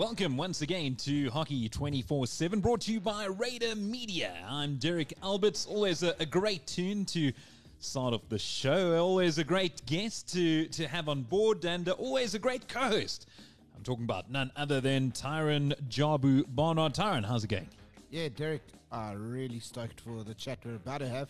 [0.00, 4.32] Welcome once again to Hockey 24 7, brought to you by Raider Media.
[4.48, 5.66] I'm Derek Alberts.
[5.66, 7.34] Always a, a, great tune to
[7.80, 8.98] start off the show.
[8.98, 13.28] Always a great guest to, to have on board, and always a great co host.
[13.76, 16.94] I'm talking about none other than Tyron Jabu Barnard.
[16.94, 17.68] Tyron, how's it going?
[18.10, 21.28] Yeah, Derek, uh, really stoked for the chat we're about to have.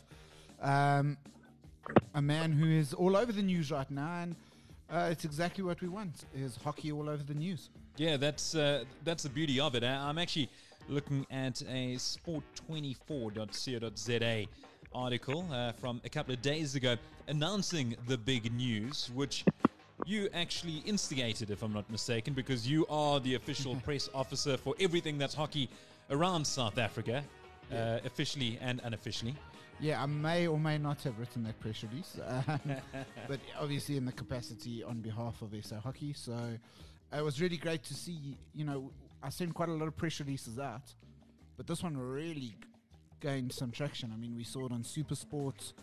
[0.63, 1.19] Um,
[2.15, 4.37] a man who is all over the news right now, and
[4.89, 7.69] uh, it's exactly what we want: is hockey all over the news.
[7.97, 9.85] Yeah, that's uh, that's the beauty of it.
[9.85, 10.49] I'm actually
[10.89, 14.47] looking at a sport24.co.za
[14.93, 16.97] article uh, from a couple of days ago
[17.29, 19.45] announcing the big news, which
[20.07, 24.75] you actually instigated, if I'm not mistaken, because you are the official press officer for
[24.81, 25.69] everything that's hockey
[26.11, 27.23] around South Africa,
[27.73, 29.35] uh, officially and unofficially.
[29.79, 32.61] Yeah, I may or may not have written that press release, um,
[33.29, 36.13] but obviously in the capacity on behalf of SA Hockey.
[36.13, 36.37] So
[37.13, 38.37] it was really great to see.
[38.55, 40.95] You know, I sent quite a lot of press releases out,
[41.57, 42.55] but this one really
[43.21, 44.13] gained some traction.
[44.13, 45.75] I mean, we saw it on Super Sports,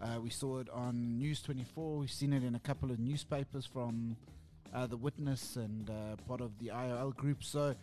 [0.00, 3.64] uh, we saw it on News 24, we've seen it in a couple of newspapers
[3.64, 4.16] from
[4.74, 7.42] uh, The Witness and uh, part of the IOL group.
[7.42, 7.74] So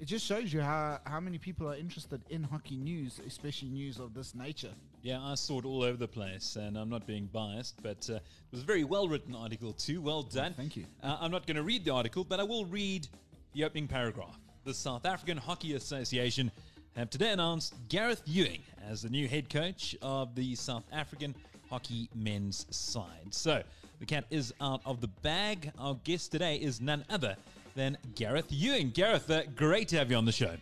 [0.00, 3.98] it just shows you how, how many people are interested in hockey news, especially news
[3.98, 4.74] of this nature.
[5.08, 8.16] Yeah, I saw it all over the place, and I'm not being biased, but uh,
[8.16, 10.02] it was a very well written article, too.
[10.02, 10.52] Well done.
[10.52, 10.84] thank you.
[11.02, 13.08] Uh, I'm not going to read the article, but I will read
[13.54, 14.38] the opening paragraph.
[14.66, 16.52] The South African Hockey Association
[16.94, 21.34] have today announced Gareth Ewing as the new head coach of the South African
[21.70, 23.28] hockey men's side.
[23.30, 23.62] So
[24.00, 25.72] the cat is out of the bag.
[25.78, 27.34] Our guest today is none other
[27.74, 28.90] than Gareth Ewing.
[28.90, 30.54] Gareth, uh, great to have you on the show.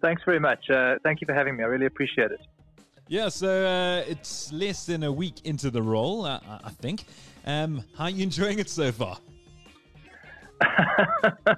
[0.00, 0.68] Thanks very much.
[0.70, 1.64] Uh, thank you for having me.
[1.64, 2.40] I really appreciate it.
[3.08, 7.04] Yeah, so uh, it's less than a week into the role, uh, I think.
[7.46, 9.18] Um, how are you enjoying it so far?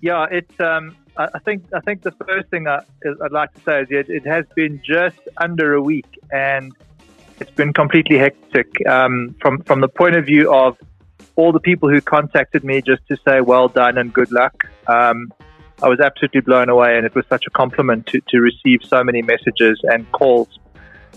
[0.00, 0.60] yeah, it's.
[0.60, 1.64] Um, I think.
[1.72, 4.82] I think the first thing I, would like to say is it, it, has been
[4.84, 6.72] just under a week, and
[7.38, 8.86] it's been completely hectic.
[8.86, 10.76] Um, from from the point of view of
[11.36, 14.68] all the people who contacted me just to say well done and good luck.
[14.86, 15.32] Um,
[15.82, 19.02] I was absolutely blown away, and it was such a compliment to, to receive so
[19.02, 20.48] many messages and calls.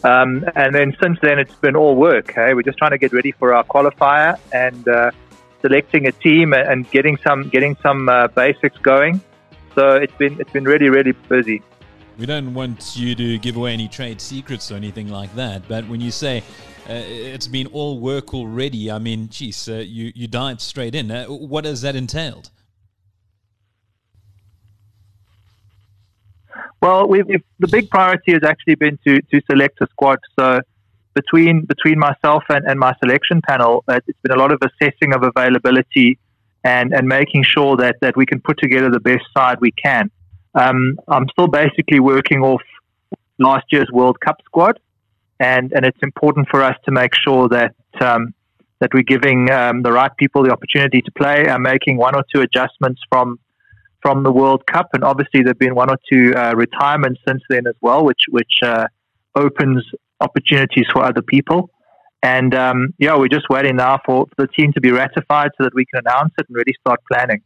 [0.03, 2.34] Um, and then since then, it's been all work.
[2.34, 5.12] Hey, we're just trying to get ready for our qualifier and uh,
[5.62, 9.22] selecting a team and getting some getting some uh, basics going.
[9.75, 11.62] So it's been it's been really really busy.
[12.18, 15.68] We don't want you to give away any trade secrets or anything like that.
[15.68, 16.44] But when you say
[16.89, 18.89] uh, it's been all work already.
[18.89, 21.12] I mean, geez, uh, you you dived straight in.
[21.12, 22.50] Uh, what has that entailed?
[26.81, 27.25] Well, we've,
[27.59, 30.19] the big priority has actually been to, to select a squad.
[30.39, 30.61] So
[31.13, 35.13] between between myself and, and my selection panel, uh, it's been a lot of assessing
[35.13, 36.19] of availability
[36.63, 40.11] and, and making sure that, that we can put together the best side we can.
[40.53, 42.61] Um, I'm still basically working off
[43.39, 44.79] last year's World Cup squad
[45.39, 48.33] and and it's important for us to make sure that um,
[48.79, 51.47] that we're giving um, the right people the opportunity to play.
[51.47, 53.39] I'm making one or two adjustments from
[54.07, 57.68] from the World Cup, and obviously there've been one or two uh, retirements since then
[57.68, 58.88] as well, which which uh,
[59.35, 59.84] opens
[60.22, 61.69] opportunities for other people.
[62.23, 65.73] And um, yeah, we're just waiting now for the team to be ratified so that
[65.75, 67.41] we can announce it and really start planning.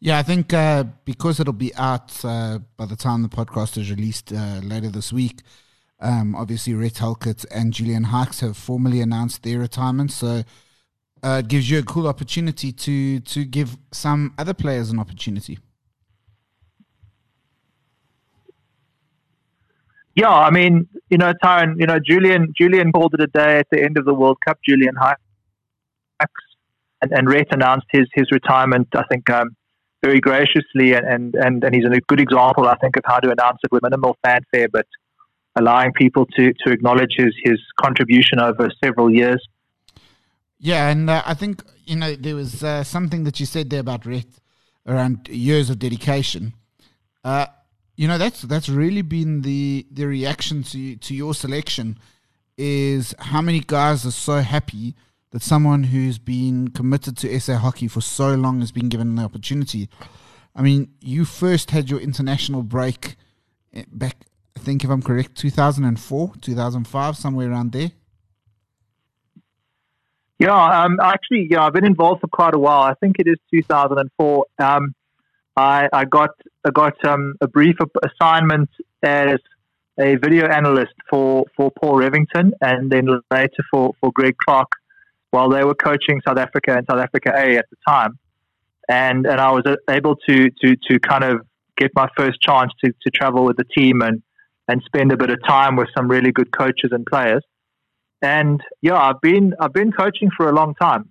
[0.00, 3.90] Yeah, I think uh, because it'll be out uh, by the time the podcast is
[3.90, 5.42] released uh, later this week
[6.02, 10.42] um, obviously, Rhett Halkett and Julian Hykes have formally announced their retirement, so
[11.22, 15.60] uh, it gives you a cool opportunity to to give some other players an opportunity.
[20.14, 23.66] Yeah, I mean, you know, Tyron, you know, Julian Julian called it a day at
[23.70, 24.58] the end of the World Cup.
[24.68, 25.16] Julian Hykes
[27.00, 28.88] and, and Rhett announced his his retirement.
[28.94, 29.56] I think um,
[30.02, 33.30] very graciously, and, and and and he's a good example, I think, of how to
[33.30, 34.86] announce it with minimal fanfare, but
[35.56, 39.46] allowing people to, to acknowledge his, his contribution over several years.
[40.58, 43.80] Yeah, and uh, I think, you know, there was uh, something that you said there
[43.80, 44.28] about Rhett
[44.86, 46.54] around years of dedication.
[47.24, 47.46] Uh,
[47.96, 51.98] you know, that's that's really been the the reaction to to your selection
[52.56, 54.94] is how many guys are so happy
[55.30, 59.22] that someone who's been committed to SA hockey for so long has been given the
[59.22, 59.88] opportunity.
[60.54, 63.16] I mean, you first had your international break
[63.72, 64.16] eh, back
[64.56, 67.90] I think if I'm correct, 2004, 2005, somewhere around there.
[70.38, 72.82] Yeah, um, actually, yeah, I've been involved for quite a while.
[72.82, 74.46] I think it is 2004.
[74.58, 74.94] Um,
[75.56, 76.30] I, I got
[76.64, 78.70] I got um, a brief assignment
[79.02, 79.38] as
[79.98, 84.70] a video analyst for, for Paul Revington and then later for, for Greg Clark
[85.30, 88.18] while they were coaching South Africa and South Africa A at the time.
[88.88, 91.40] and and I was uh, able to to to kind of
[91.76, 94.22] get my first chance to to travel with the team and
[94.68, 97.42] and spend a bit of time with some really good coaches and players.
[98.20, 101.10] And yeah, I've been I've been coaching for a long time.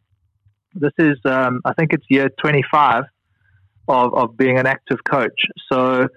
[0.73, 3.03] This is um, I think it's year 25
[3.87, 5.41] of of being an active coach.
[5.71, 6.07] So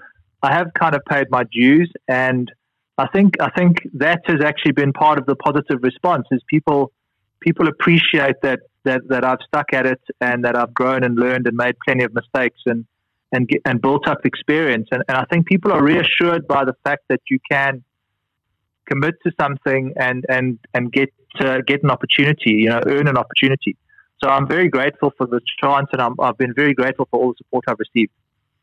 [0.42, 2.50] I have kind of paid my dues, and
[2.98, 6.26] I think I think that has actually been part of the positive response.
[6.30, 6.92] Is people
[7.40, 11.46] people appreciate that that that I've stuck at it and that I've grown and learned
[11.46, 12.84] and made plenty of mistakes and
[13.32, 14.88] and get, and built up experience.
[14.92, 17.82] And, and I think people are reassured by the fact that you can
[18.86, 23.16] commit to something and and and get uh, get an opportunity, you know, earn an
[23.16, 23.76] opportunity.
[24.22, 27.28] So I'm very grateful for the chance, and i have been very grateful for all
[27.28, 28.12] the support I've received.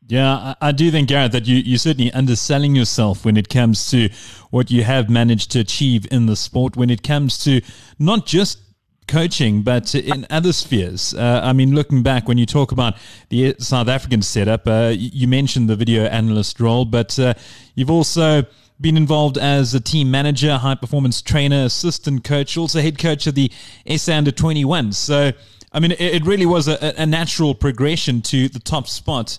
[0.08, 4.08] Yeah, I, do think, Gareth, that you, you're certainly underselling yourself when it comes to
[4.50, 7.60] what you have managed to achieve in the sport, when it comes to
[8.00, 8.58] not just
[9.06, 11.14] coaching, but in other spheres.
[11.14, 12.94] Uh, I mean, looking back, when you talk about
[13.28, 17.34] the South African setup, uh, you mentioned the video analyst role, but uh,
[17.74, 18.44] you've also
[18.82, 23.34] been involved as a team manager, high performance trainer, assistant coach, also head coach of
[23.34, 23.50] the
[23.96, 24.92] SA Under 21.
[24.92, 25.32] So,
[25.72, 29.38] I mean, it, it really was a, a, natural progression to the top spot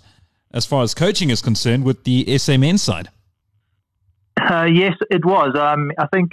[0.51, 3.09] as far as coaching is concerned with the SA men's side.
[4.41, 5.55] Uh, yes, it was.
[5.55, 6.31] Um, I think,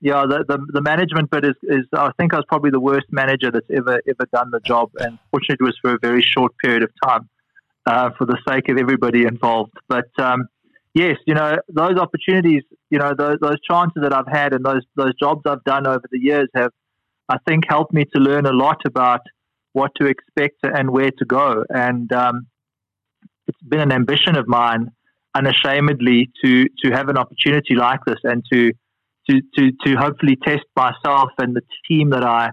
[0.00, 3.06] yeah, the, the, the management bit is, is, I think I was probably the worst
[3.10, 6.52] manager that's ever ever done the job, and fortunately, it was for a very short
[6.62, 7.28] period of time,
[7.86, 9.72] uh, for the sake of everybody involved.
[9.88, 10.48] But um,
[10.94, 14.82] yes, you know, those opportunities, you know, those, those chances that I've had and those
[14.96, 16.70] those jobs I've done over the years have,
[17.28, 19.20] I think, helped me to learn a lot about
[19.72, 21.64] what to expect and where to go.
[21.68, 22.46] And um,
[23.46, 24.92] it's been an ambition of mine,
[25.34, 28.72] unashamedly, to to have an opportunity like this and to
[29.28, 32.50] to to, to hopefully test myself and the team that I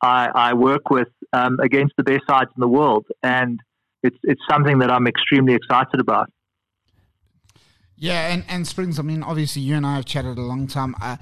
[0.00, 3.06] I, I work with um, against the best sides in the world.
[3.22, 3.58] And
[4.02, 6.30] it's it's something that I'm extremely excited about.
[8.00, 10.94] Yeah, and, and Springs, I mean, obviously you and I have chatted a long time.
[11.02, 11.16] Uh,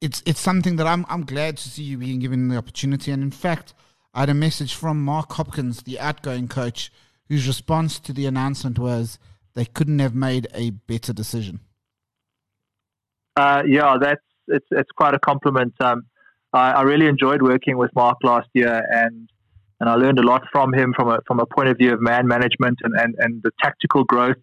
[0.00, 3.10] it's it's something that I'm I'm glad to see you being given the opportunity.
[3.10, 3.72] And in fact,
[4.12, 6.92] I had a message from Mark Hopkins, the outgoing coach,
[7.28, 9.18] whose response to the announcement was
[9.54, 11.60] they couldn't have made a better decision.
[13.36, 15.72] Uh, yeah, that's it's it's quite a compliment.
[15.80, 16.04] Um,
[16.52, 19.30] I, I, really enjoyed working with Mark last year, and
[19.80, 22.00] and I learned a lot from him from a from a point of view of
[22.02, 24.36] man management and, and, and the tactical growth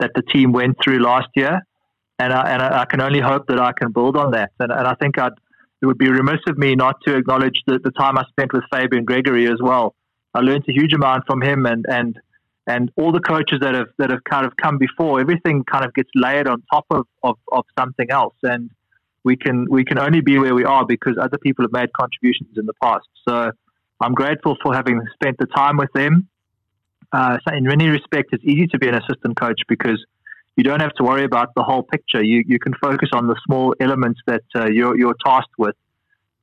[0.00, 1.60] that the team went through last year,
[2.18, 4.50] and I, and I can only hope that I can build on that.
[4.58, 5.32] And, and I think I'd,
[5.82, 8.64] it would be remiss of me not to acknowledge the, the time I spent with
[8.72, 9.94] Fabian Gregory as well.
[10.34, 12.18] I learned a huge amount from him, and and
[12.66, 15.20] and all the coaches that have that have kind of come before.
[15.20, 18.70] Everything kind of gets layered on top of, of, of something else, and
[19.24, 22.50] we can we can only be where we are because other people have made contributions
[22.56, 23.08] in the past.
[23.26, 23.50] So
[24.00, 26.28] I'm grateful for having spent the time with them
[27.12, 30.04] uh, so in many respects, it's easy to be an assistant coach because
[30.56, 32.22] you don't have to worry about the whole picture.
[32.22, 35.76] You you can focus on the small elements that uh, you're you're tasked with,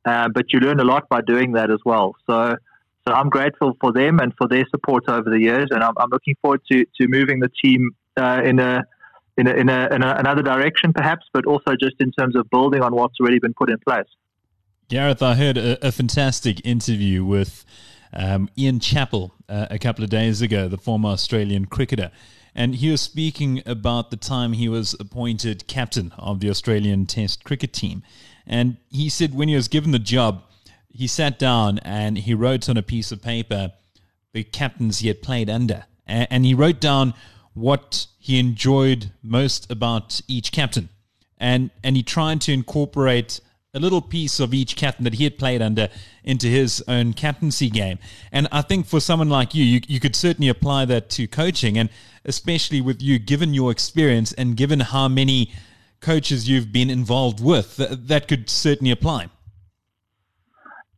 [0.05, 2.15] uh, but you learn a lot by doing that as well.
[2.27, 2.55] So.
[3.05, 6.07] So I'm grateful for them and for their support over the years, and I'm, I'm
[6.09, 8.85] looking forward to, to moving the team uh, in a
[9.37, 12.49] in, a, in, a, in a, another direction, perhaps, but also just in terms of
[12.49, 14.07] building on what's already been put in place.
[14.89, 17.65] Gareth, I heard a, a fantastic interview with
[18.13, 22.11] um, Ian Chappell uh, a couple of days ago, the former Australian cricketer.
[22.55, 27.43] And he was speaking about the time he was appointed captain of the Australian Test
[27.43, 28.03] cricket team.
[28.45, 30.43] And he said when he was given the job,
[30.89, 33.73] he sat down and he wrote on a piece of paper
[34.33, 35.85] the captains he had played under.
[36.05, 37.13] And he wrote down
[37.53, 40.89] what he enjoyed most about each captain.
[41.37, 43.39] And, and he tried to incorporate
[43.75, 45.89] a little piece of each captain that he had played under
[46.23, 47.97] into his own captaincy game.
[48.31, 51.79] And I think for someone like you, you, you could certainly apply that to coaching,
[51.79, 51.89] and
[52.23, 55.51] especially with you, given your experience and given how many
[56.01, 59.29] coaches you've been involved with, th- that could certainly apply.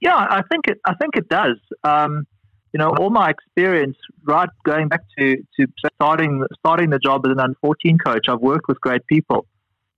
[0.01, 0.77] Yeah, I think it.
[0.86, 1.58] I think it does.
[1.86, 2.27] Um,
[2.74, 7.32] you know, all my experience, right, going back to, to starting starting the job as
[7.32, 9.48] an under fourteen coach, I've worked with great people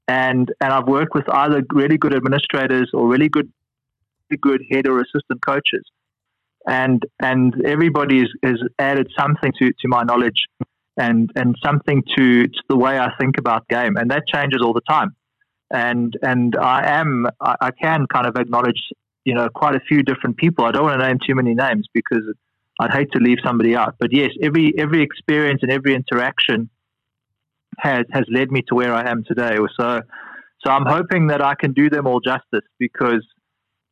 [0.07, 3.51] and and I've worked with either really good administrators or really good
[4.41, 5.83] good head or assistant coaches,
[6.67, 10.45] and and everybody has, has added something to, to my knowledge
[10.97, 14.73] and and something to, to the way I think about game, and that changes all
[14.73, 15.15] the time.
[15.71, 18.81] And and I am I, I can kind of acknowledge
[19.25, 20.65] you know quite a few different people.
[20.65, 22.23] I don't want to name too many names because
[22.79, 23.95] I'd hate to leave somebody out.
[23.99, 26.69] But yes, every every experience and every interaction
[27.77, 29.55] has has led me to where I am today.
[29.79, 30.01] So,
[30.65, 33.25] so I'm hoping that I can do them all justice because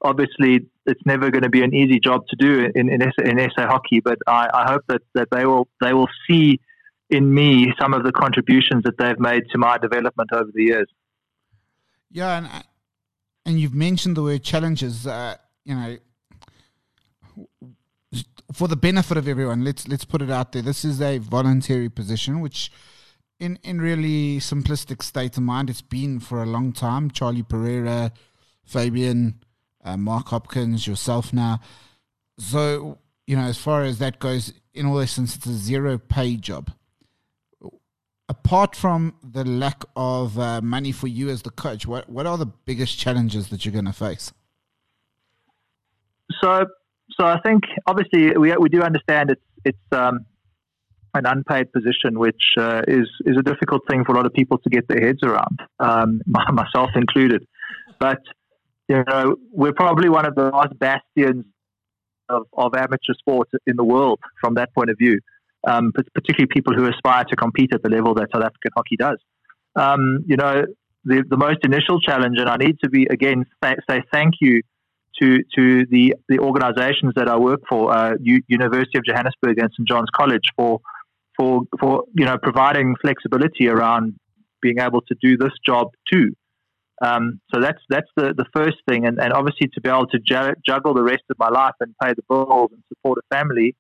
[0.02, 3.68] obviously it's never going to be an easy job to do in in, in SA
[3.68, 4.00] hockey.
[4.00, 6.60] But I, I hope that, that they will they will see
[7.10, 10.88] in me some of the contributions that they've made to my development over the years.
[12.12, 12.66] Yeah, and
[13.46, 15.06] and you've mentioned the word challenges.
[15.06, 15.98] Uh, you know,
[18.54, 20.62] for the benefit of everyone, let's let's put it out there.
[20.62, 22.72] This is a voluntary position, which,
[23.40, 27.12] in in really simplistic state of mind, it's been for a long time.
[27.12, 28.12] Charlie Pereira,
[28.64, 29.44] Fabian,
[29.84, 31.60] uh, Mark Hopkins, yourself now.
[32.38, 36.36] So you know, as far as that goes, in all essence, it's a zero pay
[36.36, 36.72] job.
[38.28, 42.38] Apart from the lack of uh, money for you as the coach, what what are
[42.38, 44.34] the biggest challenges that you're going to face?
[46.42, 46.66] So
[47.12, 50.26] so I think obviously we we do understand it's it's um,
[51.16, 54.58] an unpaid position, which uh, is is a difficult thing for a lot of people
[54.60, 57.46] to get their heads around, um, myself included.
[58.00, 58.22] But
[58.88, 61.46] you know, we're probably one of the last bastions
[62.30, 65.20] of, of amateur sport in the world from that point of view,
[65.68, 69.18] um, particularly people who aspire to compete at the level that South African hockey does.
[69.76, 70.64] Um, you know,
[71.04, 74.62] the, the most initial challenge, and I need to be again say thank you
[75.22, 79.70] to to the the organisations that I work for, uh, U- University of Johannesburg and
[79.78, 80.82] St John's College, for
[81.38, 84.16] for for you know providing flexibility around
[84.62, 86.36] being able to do this job too.
[87.02, 90.20] Um, so that's that's the, the first thing, and, and obviously to be able to
[90.20, 93.76] ju- juggle the rest of my life and pay the bills and support a family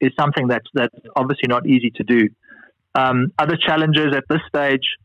[0.00, 2.28] is something that's that's obviously not easy to do.
[2.94, 4.96] Um, other challenges at this stage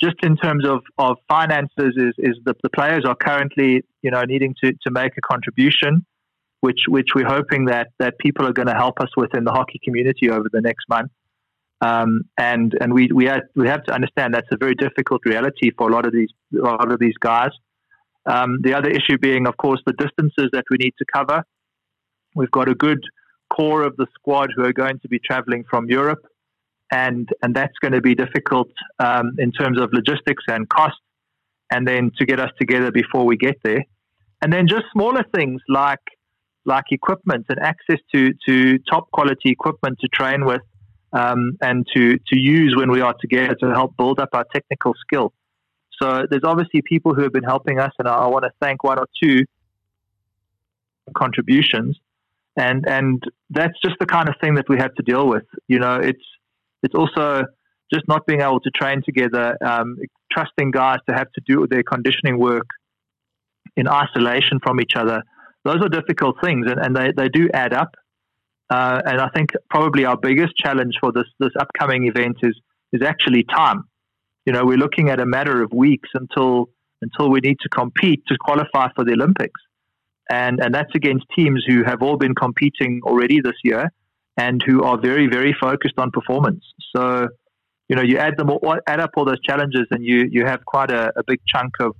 [0.00, 4.22] just in terms of, of finances is, is the, the players are currently you know
[4.22, 6.04] needing to, to make a contribution
[6.64, 9.54] which which we're hoping that that people are going to help us with in the
[9.58, 11.10] hockey community over the next month.
[11.80, 15.70] Um, and and we we have, we have to understand that's a very difficult reality
[15.76, 17.52] for a lot of these a lot of these guys.
[18.34, 21.44] Um, the other issue being of course the distances that we need to cover.
[22.34, 23.02] We've got a good
[23.54, 26.24] core of the squad who are going to be traveling from Europe
[26.90, 31.00] and and that's going to be difficult um, in terms of logistics and cost,
[31.70, 33.84] and then to get us together before we get there,
[34.40, 36.04] and then just smaller things like
[36.64, 40.62] like equipment and access to to top quality equipment to train with
[41.12, 44.94] um, and to to use when we are together to help build up our technical
[45.00, 45.32] skill.
[46.02, 48.82] So there's obviously people who have been helping us, and I, I want to thank
[48.82, 49.44] one or two
[51.14, 51.98] contributions
[52.56, 55.44] and and that's just the kind of thing that we have to deal with.
[55.68, 56.24] You know, it's
[56.82, 57.44] it's also
[57.92, 59.96] just not being able to train together, um,
[60.32, 62.66] trusting guys to have to do their conditioning work
[63.76, 65.22] in isolation from each other.
[65.64, 67.94] Those are difficult things, and, and they, they do add up.
[68.70, 72.58] Uh, and I think probably our biggest challenge for this this upcoming event is
[72.92, 73.84] is actually time.
[74.46, 76.70] You know, we're looking at a matter of weeks until
[77.02, 79.60] until we need to compete to qualify for the Olympics,
[80.30, 83.90] and and that's against teams who have all been competing already this year
[84.36, 86.64] and who are very, very focused on performance.
[86.94, 87.28] So,
[87.88, 90.64] you know, you add them all, add up all those challenges, and you you have
[90.64, 91.94] quite a, a big chunk of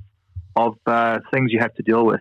[0.56, 2.20] of uh, things you have to deal with.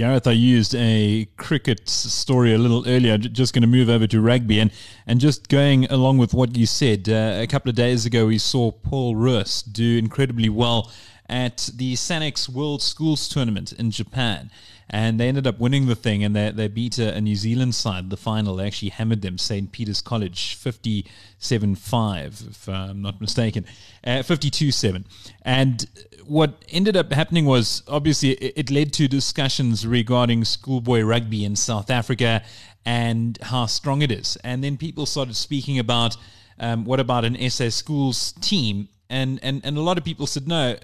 [0.00, 3.18] Gareth, I used a cricket story a little earlier.
[3.18, 4.70] Just going to move over to rugby and,
[5.06, 7.06] and just going along with what you said.
[7.06, 10.90] Uh, a couple of days ago, we saw Paul Roos do incredibly well
[11.28, 14.50] at the Sanix World Schools Tournament in Japan
[14.92, 17.76] and they ended up winning the thing and they, they beat a, a New Zealand
[17.76, 18.56] side the final.
[18.56, 23.64] They actually hammered them St Peter's College 57-5 if I'm not mistaken.
[24.04, 25.04] Uh, 52-7
[25.42, 25.86] and
[26.26, 31.54] what ended up happening was obviously it, it led to discussions regarding schoolboy rugby in
[31.54, 32.42] South Africa
[32.84, 34.36] and how strong it is.
[34.42, 36.16] And then people started speaking about
[36.58, 38.88] um, what about an SA schools team?
[39.08, 40.76] And, and, and a lot of people said no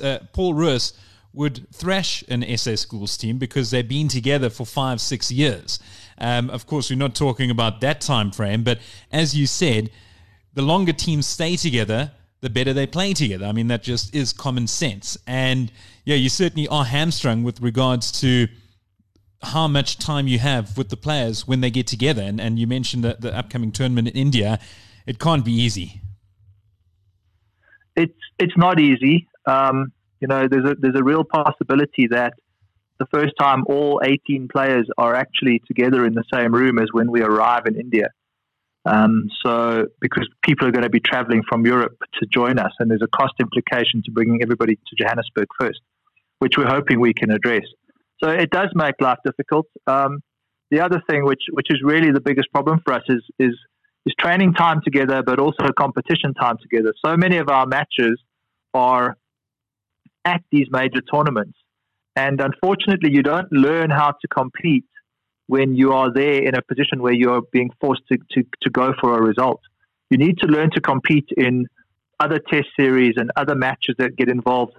[0.00, 0.94] uh, uh Paul Roos
[1.34, 5.80] would thrash an SA schools team because they've been together for five, six years.
[6.18, 8.78] Um, of course, we're not talking about that time frame, but
[9.10, 9.90] as you said,
[10.54, 13.46] the longer teams stay together, the better they play together.
[13.46, 15.18] I mean, that just is common sense.
[15.26, 15.72] And
[16.04, 18.46] yeah, you certainly are hamstrung with regards to
[19.42, 22.22] how much time you have with the players when they get together.
[22.22, 24.60] And, and you mentioned the, the upcoming tournament in India.
[25.06, 26.00] It can't be easy.
[27.96, 29.28] It's it's not easy.
[29.46, 29.92] Um,
[30.24, 32.32] you know, there's a there's a real possibility that
[32.98, 37.10] the first time all 18 players are actually together in the same room as when
[37.10, 38.08] we arrive in India.
[38.86, 42.90] Um, so, because people are going to be traveling from Europe to join us, and
[42.90, 45.80] there's a cost implication to bringing everybody to Johannesburg first,
[46.38, 47.66] which we're hoping we can address.
[48.22, 49.66] So, it does make life difficult.
[49.86, 50.20] Um,
[50.70, 53.54] the other thing, which which is really the biggest problem for us, is is
[54.06, 56.94] is training time together, but also competition time together.
[57.04, 58.18] So many of our matches
[58.72, 59.18] are
[60.24, 61.58] at these major tournaments.
[62.16, 64.84] And unfortunately, you don't learn how to compete
[65.46, 68.94] when you are there in a position where you're being forced to, to, to go
[69.00, 69.60] for a result.
[70.10, 71.66] You need to learn to compete in
[72.20, 74.74] other test series and other matches that get involved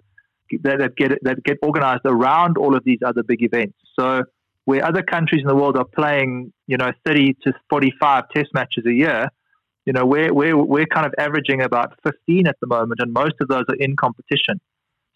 [0.62, 3.78] that, that get that get organized around all of these other big events.
[4.00, 4.24] So
[4.66, 8.86] where other countries in the world are playing, you know, 30 to 45 test matches
[8.88, 9.28] a year,
[9.86, 13.36] you know, we're, we're, we're kind of averaging about 15 at the moment, and most
[13.40, 14.60] of those are in competition.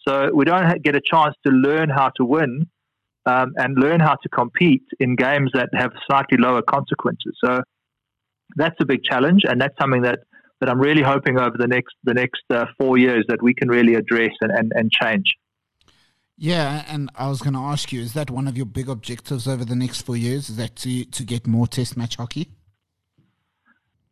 [0.07, 2.67] So we don't get a chance to learn how to win
[3.25, 7.33] um, and learn how to compete in games that have slightly lower consequences.
[7.43, 7.61] So
[8.55, 10.19] that's a big challenge, and that's something that,
[10.59, 13.69] that I'm really hoping over the next the next uh, four years that we can
[13.69, 15.35] really address and, and, and change.
[16.37, 19.47] Yeah, and I was going to ask you: Is that one of your big objectives
[19.47, 20.49] over the next four years?
[20.49, 22.49] Is that to to get more Test match hockey?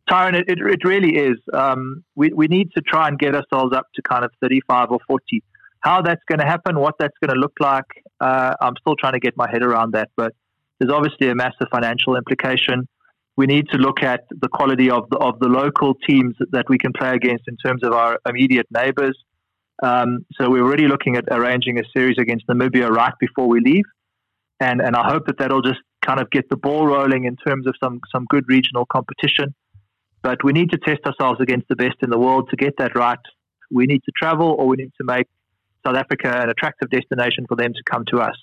[0.08, 1.38] Tyron, it, it, it really is.
[1.52, 4.90] Um, we we need to try and get ourselves up to kind of thirty five
[4.90, 5.42] or forty.
[5.80, 7.84] How that's going to happen, what that's going to look like,
[8.20, 10.10] uh, I'm still trying to get my head around that.
[10.16, 10.34] But
[10.78, 12.88] there's obviously a massive financial implication.
[13.36, 16.78] We need to look at the quality of the, of the local teams that we
[16.78, 19.16] can play against in terms of our immediate neighbours.
[19.82, 23.84] Um, so we're already looking at arranging a series against Namibia right before we leave,
[24.58, 27.68] and and I hope that that'll just kind of get the ball rolling in terms
[27.68, 29.54] of some some good regional competition.
[30.22, 32.96] But we need to test ourselves against the best in the world to get that
[32.96, 33.20] right.
[33.70, 35.28] We need to travel, or we need to make
[35.86, 38.34] South Africa an attractive destination for them to come to us.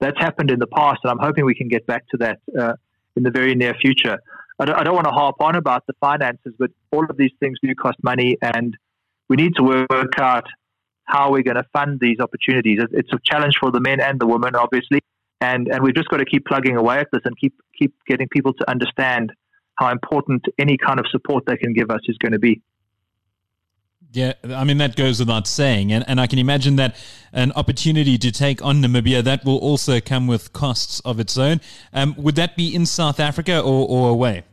[0.00, 2.74] That's happened in the past, and I'm hoping we can get back to that uh,
[3.16, 4.18] in the very near future.
[4.58, 7.30] I don't, I don't want to harp on about the finances, but all of these
[7.40, 8.76] things do cost money, and
[9.28, 10.46] we need to work out
[11.04, 12.80] how we're going to fund these opportunities.
[12.92, 15.00] It's a challenge for the men and the women, obviously,
[15.40, 18.28] and and we've just got to keep plugging away at this and keep keep getting
[18.28, 19.32] people to understand
[19.76, 22.60] how important any kind of support they can give us is going to be.
[24.12, 25.90] Yeah, I mean, that goes without saying.
[25.90, 26.96] And, and I can imagine that
[27.32, 31.62] an opportunity to take on Namibia, that will also come with costs of its own.
[31.94, 34.44] Um, would that be in South Africa or, or away?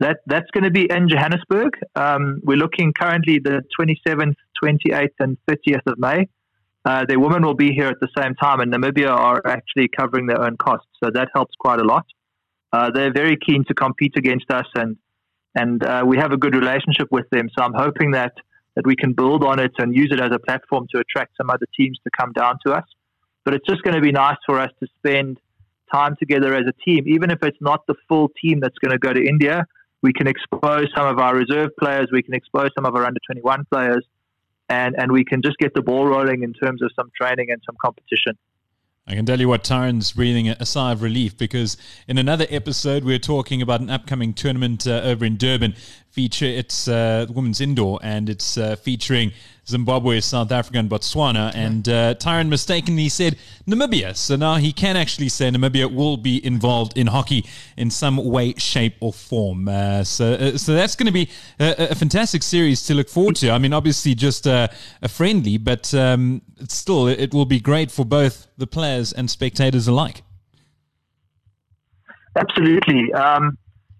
[0.00, 1.78] That That's going to be in Johannesburg.
[1.96, 6.28] Um, we're looking currently the 27th, 28th, and 30th of May.
[6.84, 10.26] Uh, the women will be here at the same time, and Namibia are actually covering
[10.26, 10.88] their own costs.
[11.02, 12.04] So that helps quite a lot.
[12.72, 14.96] Uh, they're very keen to compete against us, and
[15.58, 17.48] and uh, we have a good relationship with them.
[17.56, 18.34] So I'm hoping that
[18.76, 21.50] that we can build on it and use it as a platform to attract some
[21.50, 22.84] other teams to come down to us.
[23.44, 25.40] But it's just going to be nice for us to spend
[25.92, 28.98] time together as a team, even if it's not the full team that's going to
[28.98, 29.66] go to India.
[30.00, 32.08] We can expose some of our reserve players.
[32.12, 34.04] We can expose some of our under 21 players,
[34.68, 37.60] and and we can just get the ball rolling in terms of some training and
[37.66, 38.38] some competition.
[39.10, 43.04] I can tell you what, Tyron's breathing a sigh of relief because in another episode,
[43.04, 45.76] we are talking about an upcoming tournament uh, over in Durban.
[46.10, 49.32] Feature it's uh, women's indoor and it's uh, featuring
[49.68, 51.52] Zimbabwe, South Africa, and Botswana.
[51.54, 54.16] And uh, Tyron mistakenly said Namibia.
[54.16, 57.44] So now he can actually say Namibia will be involved in hockey
[57.76, 59.68] in some way, shape, or form.
[59.68, 61.28] Uh, so, uh, so that's going to be
[61.60, 63.50] a, a, fantastic series to look forward to.
[63.50, 64.70] I mean, obviously just a
[65.06, 70.22] friendly, but um, still, it will be great for both the players and spectators alike.
[72.36, 73.12] Absolutely.
[73.12, 73.58] Um,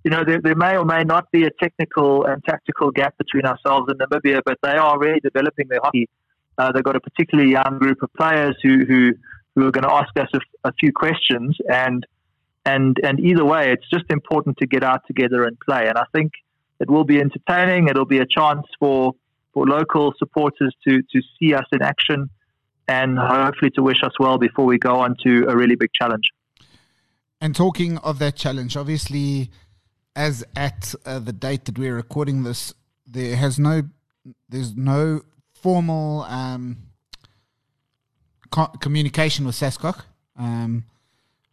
[0.09, 3.45] you know, there, there, may or may not be a technical and tactical gap between
[3.45, 6.09] ourselves and Namibia, but they are really developing their hockey.
[6.57, 9.13] Uh, they've got a particularly young group of players who who,
[9.55, 12.07] who are going to ask us a, a, few questions, and
[12.65, 15.87] and and either way, it's just important to get out together and play.
[15.89, 16.33] And I think
[16.81, 17.89] it will be entertaining.
[17.89, 19.13] It'll be a chance for
[19.53, 22.31] for local supporters to to see us in action,
[22.89, 26.31] and hopefully to wish us well before we go on to a really big challenge.
[27.43, 29.51] And talking of that challenge, obviously
[30.19, 32.75] as at uh, the date that we're recording this,
[33.07, 33.85] there has no,
[34.49, 35.23] there's no
[35.55, 36.77] formal um,
[38.51, 40.03] co- communication with SASCOC.
[40.37, 40.85] Um,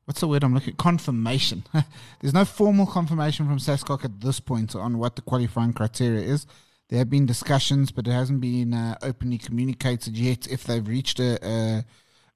[0.06, 0.74] what's the word I'm looking?
[0.74, 0.78] At?
[0.78, 1.64] Confirmation.
[2.22, 6.48] there's no formal confirmation from SASCOC at this point on what the qualifying criteria is.
[6.90, 11.20] There have been discussions, but it hasn't been uh, openly communicated yet if they've reached
[11.20, 11.86] a, a,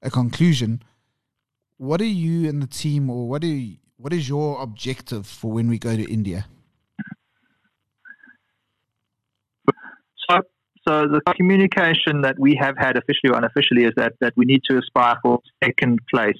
[0.00, 0.84] a conclusion.
[1.76, 5.52] What are you and the team, or what are you, what is your objective for
[5.52, 6.46] when we go to India?
[10.28, 10.40] So,
[10.88, 14.62] so the communication that we have had officially or unofficially is that, that we need
[14.70, 16.38] to aspire for second place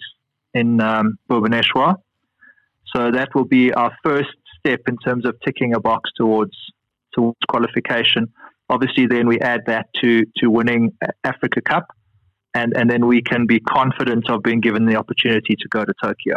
[0.54, 1.96] in um, Bhubaneswar.
[2.94, 6.56] So that will be our first step in terms of ticking a box towards
[7.14, 8.32] towards qualification.
[8.68, 10.92] Obviously, then we add that to to winning
[11.24, 11.86] Africa Cup,
[12.54, 15.92] and and then we can be confident of being given the opportunity to go to
[16.02, 16.36] Tokyo.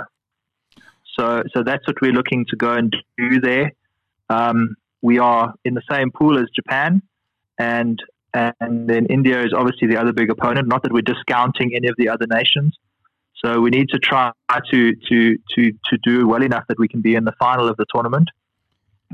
[1.18, 3.72] So, so that's what we're looking to go and do there.
[4.30, 7.02] Um, we are in the same pool as Japan,
[7.60, 8.02] and
[8.34, 10.68] and then India is obviously the other big opponent.
[10.68, 12.76] Not that we're discounting any of the other nations.
[13.46, 14.32] So we need to try
[14.72, 17.78] to to to to do well enough that we can be in the final of
[17.78, 18.30] the tournament,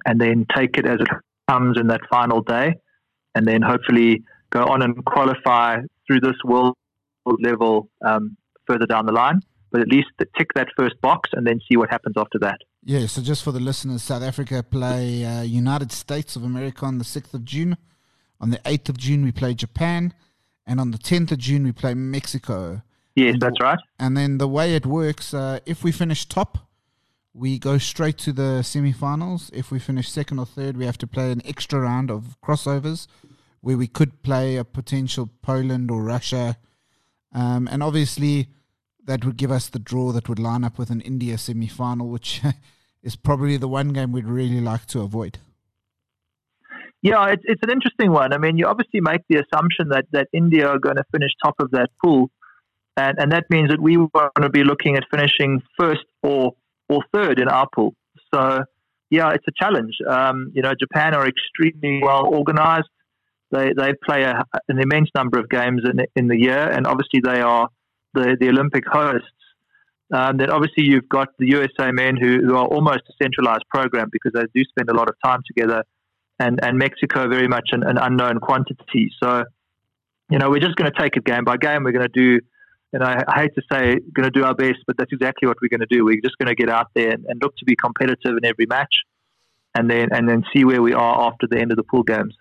[0.06, 1.08] and then take it as it
[1.50, 2.76] comes in that final day,
[3.36, 6.76] and then hopefully go on and qualify through this world
[7.42, 9.42] level um, further down the line.
[9.72, 12.62] But at least tick that first box and then see what happens after that.
[12.84, 16.98] Yeah, so just for the listeners, South Africa play uh, United States of America on
[16.98, 17.78] the 6th of June.
[18.42, 20.14] On the 8th of June, we play Japan.
[20.66, 22.82] And on the 10th of June, we play Mexico.
[23.16, 23.80] Yes, that's right.
[24.00, 26.70] And then the way it works, uh, if we finish top,
[27.34, 29.50] we go straight to the semi-finals.
[29.54, 33.08] If we finish second or third, we have to play an extra round of crossovers
[33.62, 36.58] where we could play a potential Poland or Russia.
[37.34, 38.50] Um, and obviously,
[39.10, 42.08] that would give us the draw that would line up with an India semi final,
[42.08, 42.42] which
[43.04, 45.40] is probably the one game we'd really like to avoid.
[47.02, 48.34] Yeah, it's, it's an interesting one.
[48.34, 51.56] I mean, you obviously make the assumption that, that India are going to finish top
[51.60, 52.30] of that pool.
[52.98, 56.54] And, and that means that we going to be looking at finishing first or,
[56.88, 57.96] or third in our pool.
[58.32, 58.64] So,
[59.10, 59.96] yeah, it's a challenge.
[60.08, 62.90] Um, you know, Japan are extremely well organized.
[63.52, 67.22] They they play a, an immense number of games in in the year, and obviously
[67.24, 67.70] they are
[68.14, 69.28] the the Olympic hosts.
[70.12, 74.10] Um, then obviously you've got the USA men who, who are almost a centralized program
[74.12, 75.84] because they do spend a lot of time together,
[76.40, 79.12] and and Mexico very much an, an unknown quantity.
[79.22, 79.44] So,
[80.30, 81.84] you know, we're just going to take it game by game.
[81.84, 82.46] We're going to do.
[82.92, 85.58] And I, I hate to say, going to do our best, but that's exactly what
[85.62, 86.04] we're going to do.
[86.04, 88.66] We're just going to get out there and, and look to be competitive in every
[88.66, 89.04] match,
[89.76, 92.36] and then and then see where we are after the end of the pool games.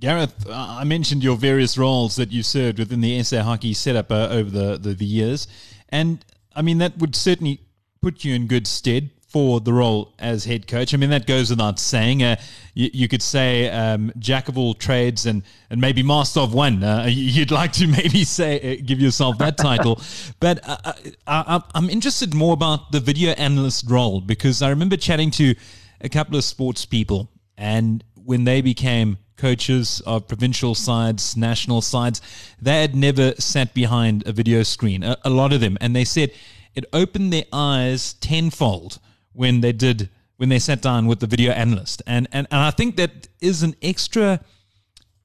[0.00, 4.12] Gareth, uh, I mentioned your various roles that you served within the SA Hockey setup
[4.12, 5.48] uh, over the, the, the, years.
[5.88, 7.62] And I mean, that would certainly
[8.00, 10.94] put you in good stead for the role as head coach.
[10.94, 12.22] I mean, that goes without saying.
[12.22, 12.36] Uh,
[12.74, 16.82] you, you, could say um, jack of all trades and, and maybe master of one.
[16.82, 20.00] Uh, you'd like to maybe say uh, give yourself that title.
[20.40, 20.92] but uh,
[21.26, 25.56] I, I'm interested more about the video analyst role because I remember chatting to
[26.00, 32.20] a couple of sports people and when they became coaches of provincial sides, national sides,
[32.60, 35.78] they had never sat behind a video screen, a, a lot of them.
[35.80, 36.32] And they said
[36.74, 38.98] it opened their eyes tenfold
[39.32, 42.02] when they did when they sat down with the video analyst.
[42.06, 44.40] And and, and I think that is an extra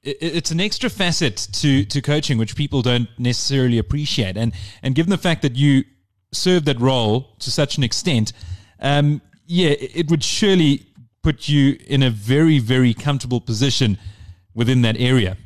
[0.02, 4.36] it's an extra facet to to coaching which people don't necessarily appreciate.
[4.36, 5.84] And and given the fact that you
[6.32, 8.32] serve that role to such an extent,
[8.80, 10.86] um, yeah, it would surely
[11.24, 13.98] put you in a very, very comfortable position
[14.54, 15.36] within that area.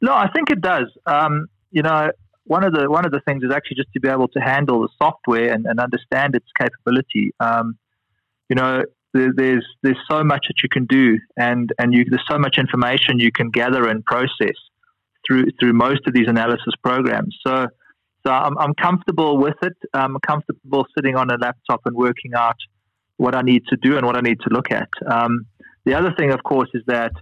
[0.00, 0.86] No, I think it does.
[1.04, 2.10] Um, you know,
[2.44, 4.80] one of the one of the things is actually just to be able to handle
[4.80, 7.32] the software and, and understand its capability.
[7.38, 7.76] Um,
[8.48, 8.82] you know,
[9.12, 12.56] there, there's there's so much that you can do, and and you, there's so much
[12.58, 14.56] information you can gather and process
[15.26, 17.36] through through most of these analysis programs.
[17.46, 17.66] So,
[18.26, 19.76] so I'm, I'm comfortable with it.
[19.92, 22.56] I'm comfortable sitting on a laptop and working out
[23.20, 24.88] what I need to do and what I need to look at.
[25.06, 25.44] Um,
[25.84, 27.12] the other thing, of course, is that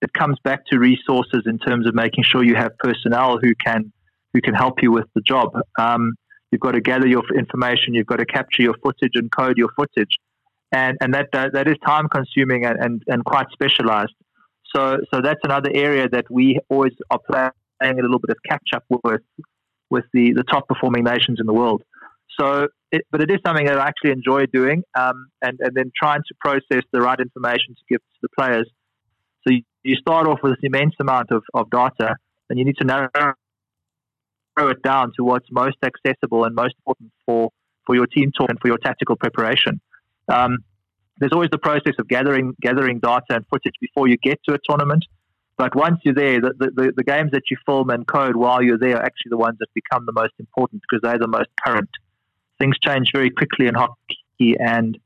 [0.00, 3.92] it comes back to resources in terms of making sure you have personnel who can
[4.32, 5.58] who can help you with the job.
[5.80, 6.12] Um,
[6.52, 9.70] you've got to gather your information, you've got to capture your footage and code your
[9.74, 10.14] footage,
[10.70, 14.14] and and that that, that is time consuming and, and, and quite specialized.
[14.74, 18.68] So so that's another area that we always are playing a little bit of catch
[18.72, 19.22] up with
[19.90, 21.82] with the the top performing nations in the world.
[22.38, 25.90] So, it, but it is something that I actually enjoy doing, um, and and then
[25.96, 28.68] trying to process the right information to give to the players.
[29.46, 32.16] So you, you start off with this immense amount of, of data,
[32.50, 33.34] and you need to narrow
[34.58, 37.50] it down to what's most accessible and most important for,
[37.86, 39.80] for your team talk and for your tactical preparation.
[40.28, 40.58] Um,
[41.18, 44.58] there's always the process of gathering gathering data and footage before you get to a
[44.68, 45.04] tournament.
[45.56, 48.78] But once you're there, the, the, the, games that you film and code while you're
[48.78, 51.90] there are actually the ones that become the most important because they're the most current
[52.58, 54.98] things change very quickly in hockey, and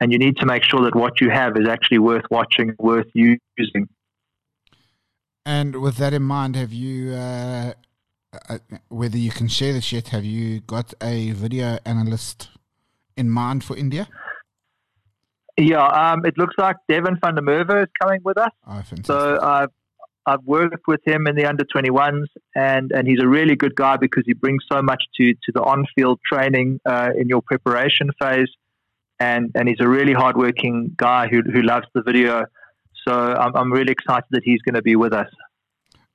[0.00, 3.06] and you need to make sure that what you have is actually worth watching, worth
[3.14, 3.88] using.
[5.44, 7.72] And with that in mind, have you, uh,
[8.48, 12.50] uh, whether you can share this yet, have you got a video analyst
[13.16, 14.08] in mind for India?
[15.58, 18.50] Yeah, um, it looks like Devin van der Merwe is coming with us.
[18.66, 19.70] Oh, so I've
[20.26, 23.96] I've worked with him in the under 21s, and, and he's a really good guy
[23.96, 28.10] because he brings so much to, to the on field training uh, in your preparation
[28.20, 28.48] phase.
[29.18, 32.44] And, and he's a really hardworking guy who, who loves the video.
[33.06, 35.28] So I'm, I'm really excited that he's going to be with us.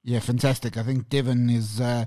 [0.03, 0.77] Yeah, fantastic.
[0.77, 2.05] I think Devin is uh,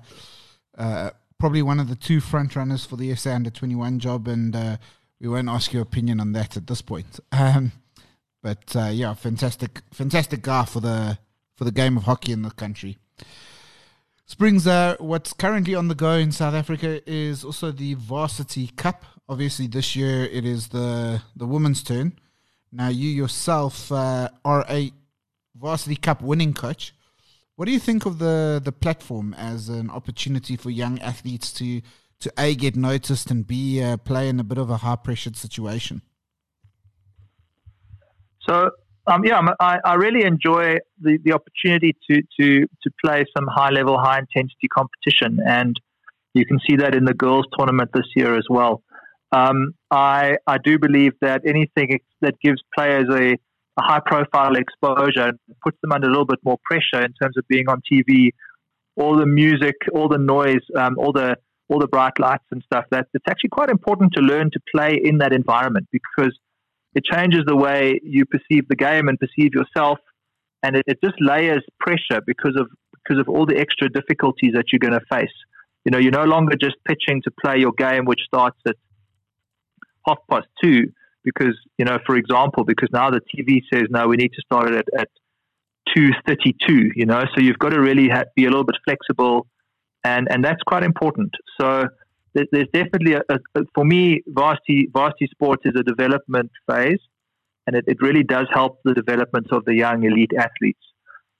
[0.76, 4.54] uh, probably one of the two front runners for the SA under 21 job, and
[4.56, 4.76] uh,
[5.20, 7.20] we won't ask your opinion on that at this point.
[7.32, 7.72] Um,
[8.42, 11.18] But uh, yeah, fantastic, fantastic guy for the
[11.60, 12.96] for the game of hockey in the country.
[14.24, 19.04] Springs, uh, what's currently on the go in South Africa is also the Varsity Cup.
[19.28, 22.18] Obviously, this year it is the the women's turn.
[22.72, 24.90] Now, you yourself uh, are a
[25.54, 26.94] Varsity Cup winning coach.
[27.56, 31.82] What do you think of the the platform as an opportunity for young athletes to
[32.20, 35.36] to a get noticed and b uh, play in a bit of a high pressured
[35.36, 36.00] situation?
[38.48, 38.70] So
[39.06, 43.70] um, yeah, I, I really enjoy the, the opportunity to, to, to play some high
[43.70, 45.38] level, high intensity competition.
[45.44, 45.74] And
[46.34, 48.82] you can see that in the girls' tournament this year as well.
[49.32, 53.36] Um, I, I do believe that anything that gives players a,
[53.78, 55.32] a high profile exposure
[55.62, 58.30] puts them under a little bit more pressure in terms of being on TV,
[58.96, 61.36] all the music, all the noise, um, all the
[61.68, 62.84] all the bright lights and stuff.
[62.90, 66.36] That it's actually quite important to learn to play in that environment because
[66.94, 69.98] it changes the way you perceive the game and perceive yourself,
[70.62, 72.68] and it, it just layers pressure because of
[73.02, 75.32] because of all the extra difficulties that you're going to face.
[75.84, 78.76] You know, you're no longer just pitching to play your game, which starts at
[80.06, 80.92] half past two,
[81.24, 84.70] because you know, for example, because now the TV says no, we need to start
[84.70, 85.08] it at, at
[85.94, 86.90] two thirty-two.
[86.96, 89.46] You know, so you've got to really have, be a little bit flexible,
[90.04, 91.30] and and that's quite important.
[91.60, 91.86] So
[92.34, 97.00] there's definitely a, a, for me varsity varsity sports is a development phase,
[97.66, 100.80] and it, it really does help the development of the young elite athletes.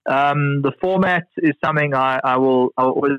[0.09, 3.19] Um, the format is something I, I will I will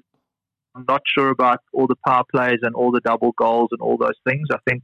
[0.75, 3.97] I'm not sure about all the power plays and all the double goals and all
[3.97, 4.47] those things.
[4.51, 4.83] I think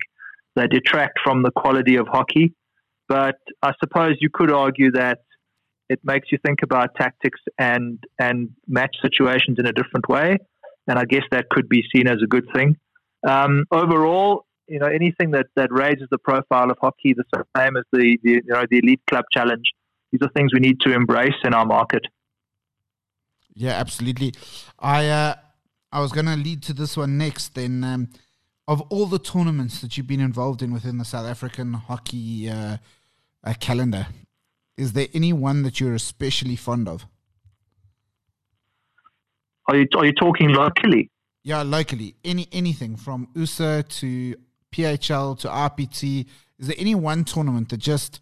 [0.56, 2.54] they detract from the quality of hockey.
[3.08, 5.20] But I suppose you could argue that
[5.90, 10.38] it makes you think about tactics and and match situations in a different way
[10.88, 12.78] and I guess that could be seen as a good thing.
[13.28, 17.24] Um, overall, you know, anything that, that raises the profile of hockey the
[17.56, 19.72] same as the, the you know the elite club challenge,
[20.12, 22.06] these are things we need to embrace in our market.
[23.54, 24.34] Yeah, absolutely.
[24.80, 25.36] I uh,
[25.92, 27.56] I was going to lead to this one next.
[27.56, 28.10] Then, um,
[28.68, 32.78] of all the tournaments that you've been involved in within the South African hockey uh,
[33.44, 34.08] uh, calendar,
[34.78, 37.08] is there any one that you're especially fond of?
[39.68, 41.10] Are you are you talking locally?
[41.44, 42.16] Yeah, locally.
[42.24, 44.36] Any anything from USA to
[44.74, 46.26] PHL to RPT.
[46.60, 48.20] Is there any one tournament that just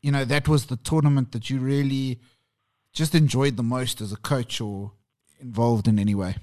[0.00, 2.20] you know that was the tournament that you really
[2.92, 4.92] just enjoyed the most as a coach or
[5.40, 6.36] involved in any way?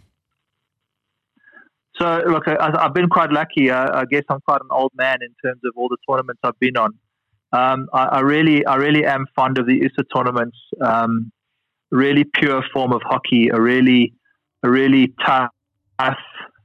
[2.00, 3.70] So, look, I, have been quite lucky.
[3.72, 6.58] I, I, guess I'm quite an old man in terms of all the tournaments I've
[6.58, 6.94] been on.
[7.52, 10.58] Um, I, I, really, I really am fond of the USA tournaments.
[10.80, 11.32] Um,
[11.92, 14.14] really pure form of hockey, a really
[14.64, 15.52] a really tough,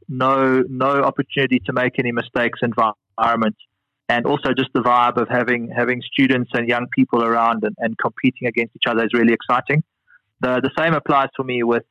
[0.08, 3.56] no no opportunity to make any mistakes environment,
[4.08, 7.96] and also just the vibe of having having students and young people around and, and
[7.98, 9.82] competing against each other is really exciting.
[10.40, 11.84] The the same applies for me with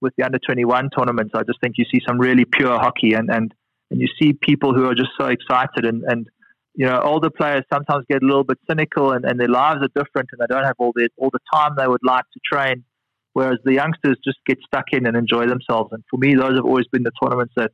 [0.00, 1.32] with the under twenty one tournaments.
[1.34, 3.52] I just think you see some really pure hockey and and
[3.90, 6.28] and you see people who are just so excited and and
[6.74, 10.02] you know older players sometimes get a little bit cynical and, and their lives are
[10.02, 12.84] different and they don't have all the all the time they would like to train
[13.32, 15.90] whereas the youngsters just get stuck in and enjoy themselves.
[15.92, 17.72] And for me, those have always been the tournaments that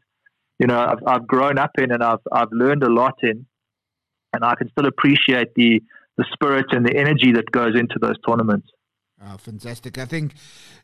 [0.58, 3.46] you know I've, I've grown up in and I've I've learned a lot in,
[4.32, 5.82] and I can still appreciate the
[6.16, 8.68] the spirit and the energy that goes into those tournaments.
[9.22, 9.98] Oh, fantastic!
[9.98, 10.34] I think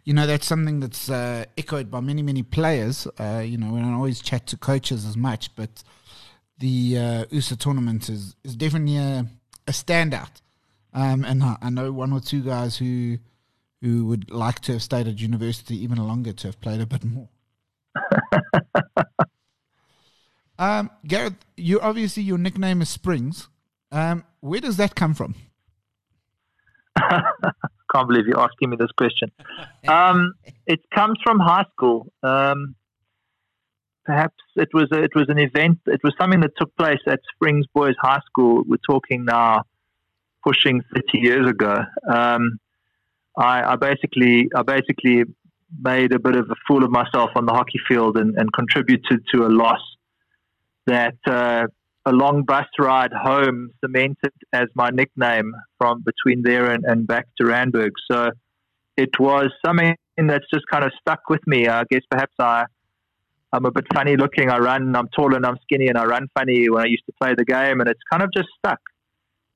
[0.05, 3.07] you know that's something that's uh, echoed by many many players.
[3.19, 5.83] Uh, you know, we don't always chat to coaches as much, but
[6.59, 9.27] the uh, USA tournament is is definitely a,
[9.67, 10.41] a standout.
[10.95, 13.19] Um, and I, I know one or two guys who
[13.83, 17.05] who would like to have stayed at university even longer to have played a bit
[17.05, 17.29] more.
[20.59, 23.49] um, Gareth, you obviously your nickname is Springs.
[23.91, 25.35] Um, where does that come from?
[27.11, 29.31] Can't believe you're asking me this question.
[29.89, 32.13] Um, it comes from high school.
[32.23, 32.77] Um,
[34.05, 35.81] perhaps it was a, it was an event.
[35.87, 38.63] It was something that took place at Springs Boys High School.
[38.65, 39.65] We're talking now,
[40.45, 41.79] pushing thirty years ago.
[42.09, 42.61] Um,
[43.37, 45.25] I, I basically I basically
[45.81, 49.25] made a bit of a fool of myself on the hockey field and, and contributed
[49.35, 49.81] to a loss
[50.87, 51.67] that uh,
[52.05, 57.27] a long bus ride home cemented as my nickname from between there and, and back
[57.39, 57.93] to Randburg.
[58.11, 58.31] So
[58.97, 61.69] it was something that's just kind of stuck with me.
[61.69, 62.65] I guess perhaps I
[63.53, 64.49] I'm a bit funny looking.
[64.51, 64.97] I run.
[64.97, 67.45] I'm tall and I'm skinny, and I run funny when I used to play the
[67.45, 68.81] game, and it's kind of just stuck.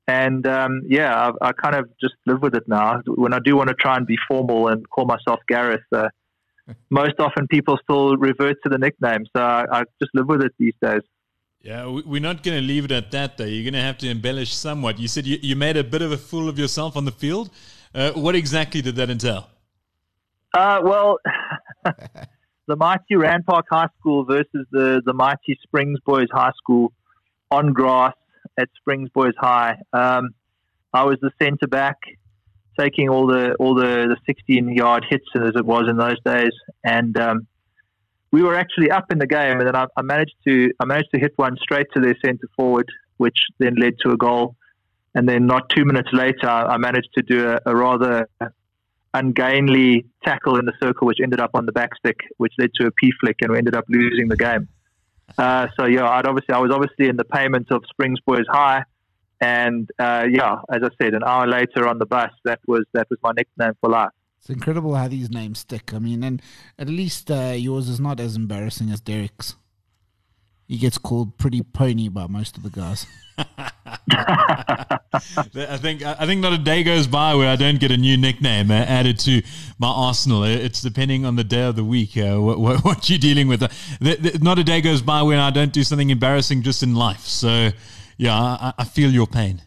[0.09, 3.03] And um, yeah, I, I, kind of just live with it now.
[3.07, 6.09] When I do want to try and be formal and call myself Gareth, uh,
[6.91, 9.27] most often people still revert to the nickname.
[9.37, 11.03] So I, I, just live with it these days.
[11.61, 13.45] Yeah, we're not going to leave it at that, though.
[13.45, 15.01] You're going to have to embellish somewhat.
[15.01, 17.51] You said you, you made a bit of a fool of yourself on the field.
[17.93, 19.49] Uh, what exactly did that entail?
[20.55, 21.19] Uh, well,
[22.69, 26.93] the mighty Rand Park High School versus the, the mighty Springs Boys High School
[27.51, 28.15] on grass
[28.59, 29.77] at Springs Boys High.
[29.93, 30.31] Um,
[30.93, 31.97] I was the centre back,
[32.79, 36.53] taking all the all the, the 16 yard hits as it was in those days,
[36.85, 37.47] and um,
[38.33, 41.11] we were actually up in the game, and then I, I, managed to I managed
[41.15, 44.57] to hit one straight to their centre forward, which then led to a goal.
[45.15, 48.29] And then not two minutes later, I managed to do a, a rather
[49.15, 52.87] ungainly tackle in the circle, which ended up on the back stick, which led to
[52.87, 54.69] a P flick, and we ended up losing the game.
[55.39, 58.85] Uh, so yeah, I'd obviously I was obviously in the payment of Springs Boys High,
[59.41, 63.09] and uh, yeah, as I said, an hour later on the bus, that was that
[63.11, 64.11] was my nickname for life.
[64.39, 65.93] It's incredible how these names stick.
[65.93, 66.41] I mean, and
[66.79, 69.57] at least uh, yours is not as embarrassing as Derek's.
[70.67, 73.07] He gets called pretty pony by most of the guys.
[74.11, 78.17] I think I think not a day goes by where I don't get a new
[78.17, 79.43] nickname uh, added to
[79.79, 80.43] my arsenal.
[80.45, 83.61] It's depending on the day of the week uh, what, what, what, you're dealing with.
[84.43, 87.21] not a day goes by when I don't do something embarrassing just in life.
[87.21, 87.71] So,
[88.17, 89.63] yeah, I, I feel your pain.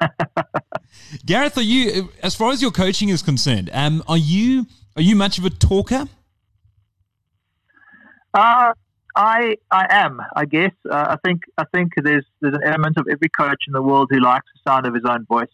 [1.26, 4.66] Garreth, are you, as far as your coaching is concerned, um, are you
[4.96, 6.06] are you much of a talker?
[8.34, 8.72] Uh,
[9.14, 10.20] I I am.
[10.34, 10.72] I guess.
[10.88, 14.08] Uh, I think I think there's there's an element of every coach in the world
[14.10, 15.52] who likes the sound of his own voice.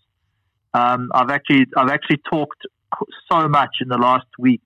[0.74, 2.62] Um, I've actually I've actually talked
[3.30, 4.62] so much in the last week,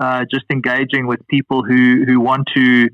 [0.00, 2.88] uh, just engaging with people who who want to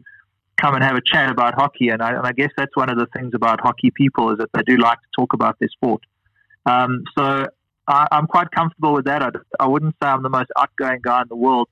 [0.57, 2.99] come and have a chat about hockey, and I, and I guess that's one of
[2.99, 6.03] the things about hockey people is that they do like to talk about their sport.
[6.67, 7.47] Um, so
[7.87, 9.23] I, am quite comfortable with that.
[9.23, 11.69] I, I wouldn't say I'm the most outgoing guy in the world,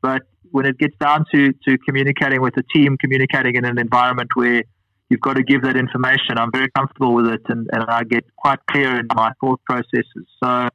[0.00, 4.30] but when it gets down to, to communicating with a team, communicating in an environment
[4.34, 4.62] where
[5.08, 8.24] you've got to give that information, I'm very comfortable with it and, and I get
[8.36, 10.26] quite clear in my thought processes.
[10.42, 10.68] So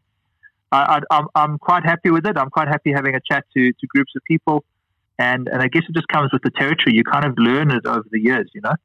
[0.72, 1.02] I,
[1.36, 2.38] am quite happy with it.
[2.38, 4.64] I'm quite happy having a chat to, to groups of people.
[5.18, 6.96] And, and I guess it just comes with the territory.
[6.96, 8.76] You kind of learn it over the years, you know?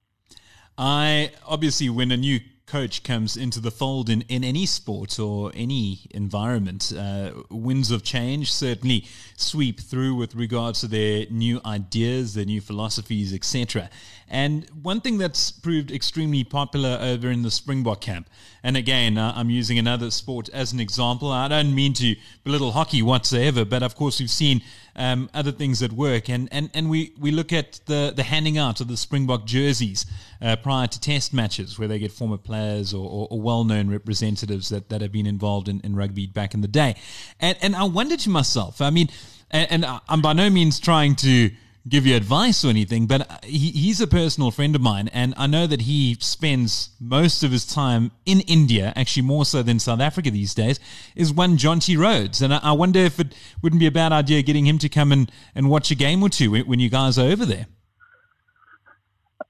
[0.78, 5.50] I obviously, when a new coach comes into the fold in, in any sport or
[5.54, 9.04] any environment, uh, winds of change certainly
[9.36, 13.90] sweep through with regards to their new ideas, their new philosophies, etc.
[14.28, 18.30] And one thing that's proved extremely popular over in the Springbok camp,
[18.62, 21.32] and again, uh, I'm using another sport as an example.
[21.32, 24.62] I don't mean to belittle hockey whatsoever, but of course, we've seen
[24.96, 26.28] um, other things that work.
[26.28, 30.06] And, and, and we, we look at the, the handing out of the Springbok jerseys
[30.40, 33.90] uh, prior to test matches where they get former players or, or, or well known
[33.90, 36.96] representatives that, that have been involved in, in rugby back in the day.
[37.38, 39.08] And, and I wonder to myself, I mean,
[39.50, 41.50] and, and I'm by no means trying to
[41.88, 45.46] give you advice or anything, but he, he's a personal friend of mine, and I
[45.46, 50.00] know that he spends most of his time in India, actually more so than South
[50.00, 50.78] Africa these days,
[51.16, 52.42] is one Jonty Rhodes.
[52.42, 55.10] And I, I wonder if it wouldn't be a bad idea getting him to come
[55.12, 57.66] and, and watch a game or two when, when you guys are over there.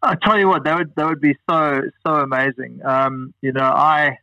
[0.03, 2.81] I tell you what, that would that would be so so amazing.
[2.87, 4.17] Um, you know, I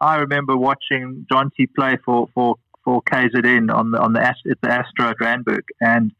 [0.00, 4.70] I remember watching Jonty play for for for KZN on the on the at the
[4.70, 6.12] Astro at Randburg, and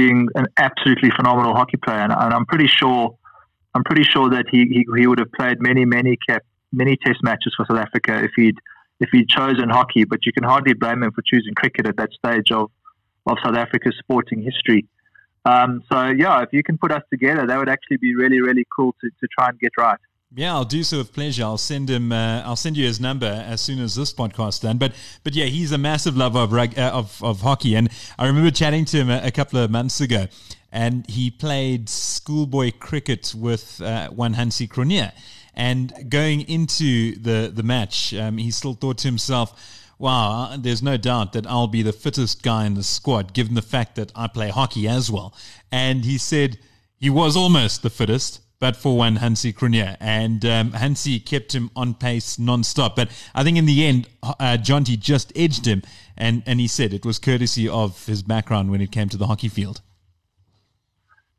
[0.00, 3.18] being an absolutely phenomenal hockey player, and, and I'm pretty sure,
[3.74, 7.18] I'm pretty sure that he, he, he would have played many many cap, many Test
[7.22, 8.58] matches for South Africa if he'd
[9.00, 10.04] if he'd chosen hockey.
[10.04, 12.70] But you can hardly blame him for choosing cricket at that stage of
[13.26, 14.86] of South Africa's sporting history.
[15.44, 18.64] Um, so yeah, if you can put us together, that would actually be really really
[18.74, 20.00] cool to, to try and get right.
[20.32, 21.42] Yeah, I'll do so with pleasure.
[21.42, 22.12] I'll send him.
[22.12, 24.78] Uh, I'll send you his number as soon as this podcast done.
[24.78, 24.92] But
[25.24, 28.52] but yeah, he's a massive lover of rug, uh, of of hockey, and I remember
[28.52, 30.28] chatting to him a, a, couple of months ago,
[30.70, 35.10] and he played schoolboy cricket with uh, one Hansie Cronje,
[35.54, 39.88] and going into the the match, um, he still thought to himself.
[39.98, 43.62] Wow, there's no doubt that I'll be the fittest guy in the squad, given the
[43.62, 45.34] fact that I play hockey as well.
[45.70, 46.58] And he said
[46.96, 49.96] he was almost the fittest, but for one Hansie Cronje.
[49.98, 52.94] And um, Hansie kept him on pace non-stop.
[52.94, 55.82] But I think in the end, uh, Jonty just edged him.
[56.16, 59.26] And, and he said it was courtesy of his background when it came to the
[59.26, 59.80] hockey field.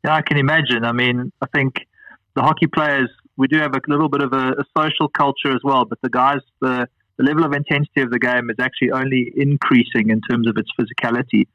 [0.04, 0.84] Yeah, I can imagine.
[0.84, 1.86] I mean, I think
[2.34, 5.60] the hockey players, we do have a little bit of a, a social culture as
[5.62, 5.84] well.
[5.84, 10.10] But the guys, the, the level of intensity of the game is actually only increasing
[10.10, 11.46] in terms of its physicality.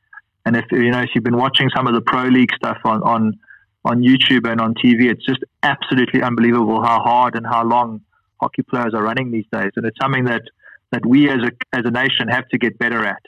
[0.45, 3.03] And if you know, if you've been watching some of the pro league stuff on,
[3.03, 3.38] on
[3.86, 5.09] on YouTube and on TV.
[5.09, 8.01] It's just absolutely unbelievable how hard and how long
[8.39, 10.43] hockey players are running these days, and it's something that
[10.91, 13.21] that we as a as a nation have to get better at.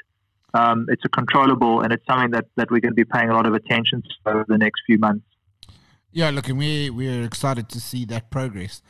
[0.53, 3.33] Um, it's a controllable, and it's something that that we're going to be paying a
[3.33, 5.25] lot of attention to over the next few months.
[6.11, 8.81] Yeah, look, and we we're excited to see that progress.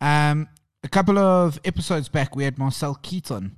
[0.00, 0.48] Um,
[0.84, 3.56] a couple of episodes back, we had Marcel Keaton,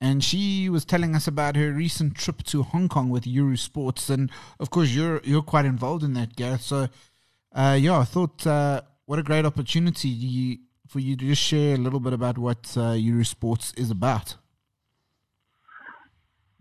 [0.00, 4.08] and she was telling us about her recent trip to Hong Kong with Euro Sports,
[4.08, 6.62] and of course, you're you're quite involved in that, Garreth.
[6.62, 6.88] So,
[7.52, 11.78] uh, yeah, I thought uh, what a great opportunity for you to just share a
[11.78, 14.36] little bit about what uh, Euro Sports is about.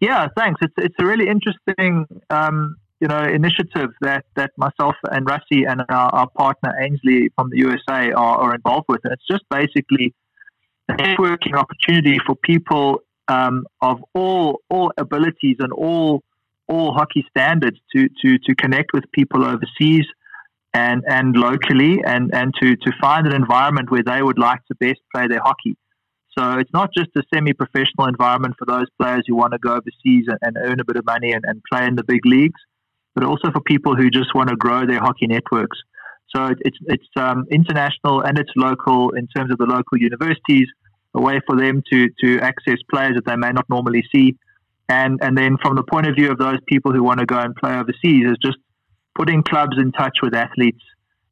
[0.02, 0.60] Yeah, thanks.
[0.62, 5.82] It's it's a really interesting um, you know initiative that that myself and Rassie and
[5.90, 10.14] our, our partner Ainsley from the USA are, are, involved with, and it's just basically
[10.90, 16.22] a networking opportunity for people um, of all all abilities and all
[16.68, 20.06] all hockey standards to to to connect with people overseas
[20.74, 24.76] and and locally and and to to find an environment where they would like to
[24.76, 25.78] best play their hockey.
[26.38, 30.26] So it's not just a semi-professional environment for those players who want to go overseas
[30.28, 32.62] and, and earn a bit of money and, and, play in the big leagues,
[33.16, 35.78] but also for people who just want to grow their hockey networks.
[36.34, 40.68] So it's it's um, international and it's local in terms of the local universities,
[41.16, 44.38] a way for them to to access players that they may not normally see,
[44.88, 47.40] and and then from the point of view of those people who want to go
[47.40, 48.58] and play overseas, is just
[49.16, 50.84] putting clubs in touch with athletes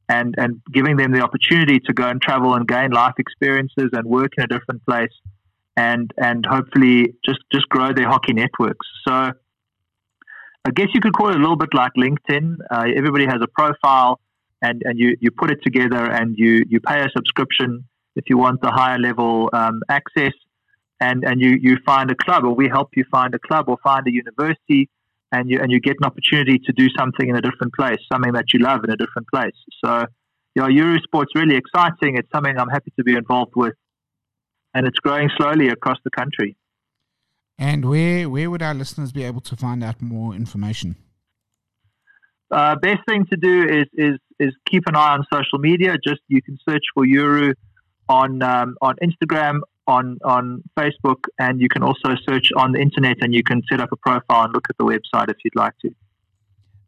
[0.09, 4.05] and, and giving them the opportunity to go and travel and gain life experiences and
[4.05, 5.11] work in a different place
[5.77, 8.87] and and hopefully just, just grow their hockey networks.
[9.07, 9.31] So
[10.65, 12.57] I guess you could call it a little bit like LinkedIn.
[12.69, 14.19] Uh, everybody has a profile
[14.61, 17.85] and, and you, you put it together and you, you pay a subscription
[18.17, 20.33] if you want the higher level um, access
[20.99, 23.77] and, and you, you find a club or we help you find a club or
[23.83, 24.89] find a university
[25.31, 28.33] and you and you get an opportunity to do something in a different place, something
[28.33, 29.55] that you love in a different place.
[29.83, 30.05] So,
[30.55, 32.17] you know, Eurosport's really exciting.
[32.17, 33.75] It's something I'm happy to be involved with,
[34.73, 36.55] and it's growing slowly across the country.
[37.59, 40.95] And where where would our listeners be able to find out more information?
[42.49, 45.97] Uh, best thing to do is is is keep an eye on social media.
[46.01, 47.53] Just you can search for Euro
[48.09, 53.17] on um, on Instagram on on Facebook, and you can also search on the internet,
[53.21, 55.73] and you can set up a profile and look at the website if you'd like
[55.79, 55.89] to.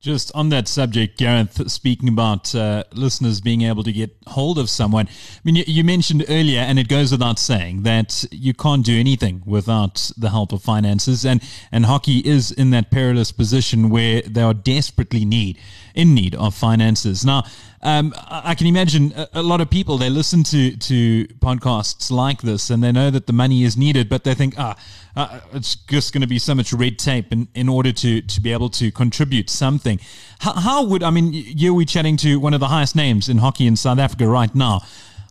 [0.01, 4.69] Just on that subject, Gareth, speaking about uh, listeners being able to get hold of
[4.69, 5.07] someone.
[5.09, 8.97] I mean, you, you, mentioned earlier, and it goes without saying, that you can't do
[8.97, 14.21] anything without the help of finances, and and hockey is in that perilous position where
[14.21, 15.57] they are desperately need
[15.93, 17.25] in need of finances.
[17.25, 17.43] Now,
[17.81, 22.41] um, I can imagine a, a, lot of people they listen to to podcasts like
[22.41, 24.75] this and they know that the money is needed, but they think, ah,
[25.15, 28.41] uh, it's just going to be so much red tape in, in order to to
[28.41, 29.99] be able to contribute something.
[30.39, 31.31] How, how would I mean?
[31.33, 34.53] You're we chatting to one of the highest names in hockey in South Africa right
[34.53, 34.81] now.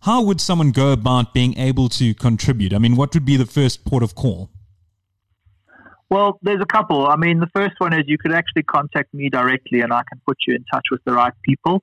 [0.03, 2.73] How would someone go about being able to contribute?
[2.73, 4.51] I mean, what would be the first port of call?
[6.11, 7.07] Well, there's a couple.
[7.07, 10.21] I mean, the first one is you could actually contact me directly and I can
[10.27, 11.83] put you in touch with the right people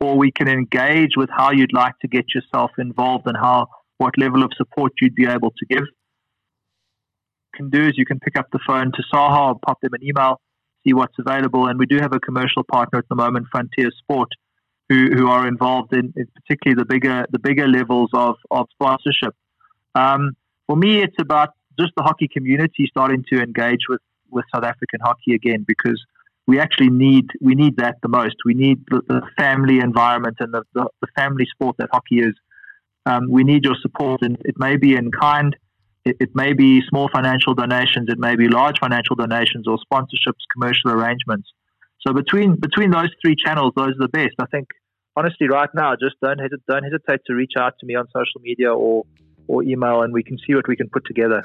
[0.00, 3.68] or we can engage with how you'd like to get yourself involved and how
[3.98, 5.84] what level of support you'd be able to give.
[7.62, 10.40] Can do is you can pick up the phone to SAHA pop them an email,
[10.84, 14.28] see what's available, and we do have a commercial partner at the moment, Frontier Sport,
[14.88, 19.34] who, who are involved in, in particularly the bigger the bigger levels of of sponsorship.
[19.94, 20.36] Um,
[20.66, 24.00] for me, it's about just the hockey community starting to engage with
[24.30, 26.02] with South African hockey again because
[26.46, 28.36] we actually need we need that the most.
[28.44, 32.34] We need the, the family environment and the, the, the, family sport that hockey is.
[33.06, 35.56] Um, we need your support, and it may be in kind,
[36.04, 40.42] it, it, may be small financial donations, it may be large financial donations or sponsorships,
[40.52, 41.48] commercial arrangements.
[42.06, 44.34] So between between those three channels, those are the best.
[44.40, 44.68] I think
[45.16, 48.40] honestly, right now, just don't hesitate, don't hesitate to reach out to me on social
[48.40, 49.04] media or
[49.46, 51.44] or email, and we can see what we can put together.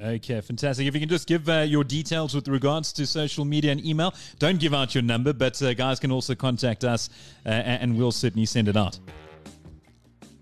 [0.00, 0.86] Okay, fantastic.
[0.86, 4.14] If you can just give uh, your details with regards to social media and email,
[4.38, 7.10] don't give out your number, but uh, guys can also contact us
[7.44, 9.00] uh, and we'll certainly send it out.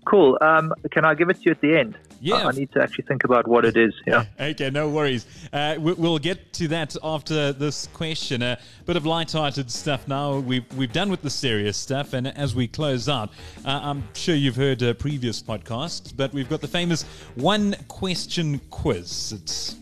[0.05, 0.37] Cool.
[0.41, 1.97] Um, can I give it to you at the end?
[2.19, 2.47] Yeah.
[2.47, 3.93] I need to actually think about what it is.
[4.05, 4.25] Yeah.
[4.39, 5.25] okay, no worries.
[5.51, 8.41] Uh, we'll get to that after this question.
[8.41, 10.39] A bit of light-hearted stuff now.
[10.39, 12.13] We've, we've done with the serious stuff.
[12.13, 13.29] And as we close out,
[13.65, 17.03] uh, I'm sure you've heard uh, previous podcasts, but we've got the famous
[17.35, 19.33] one question quiz.
[19.33, 19.75] It's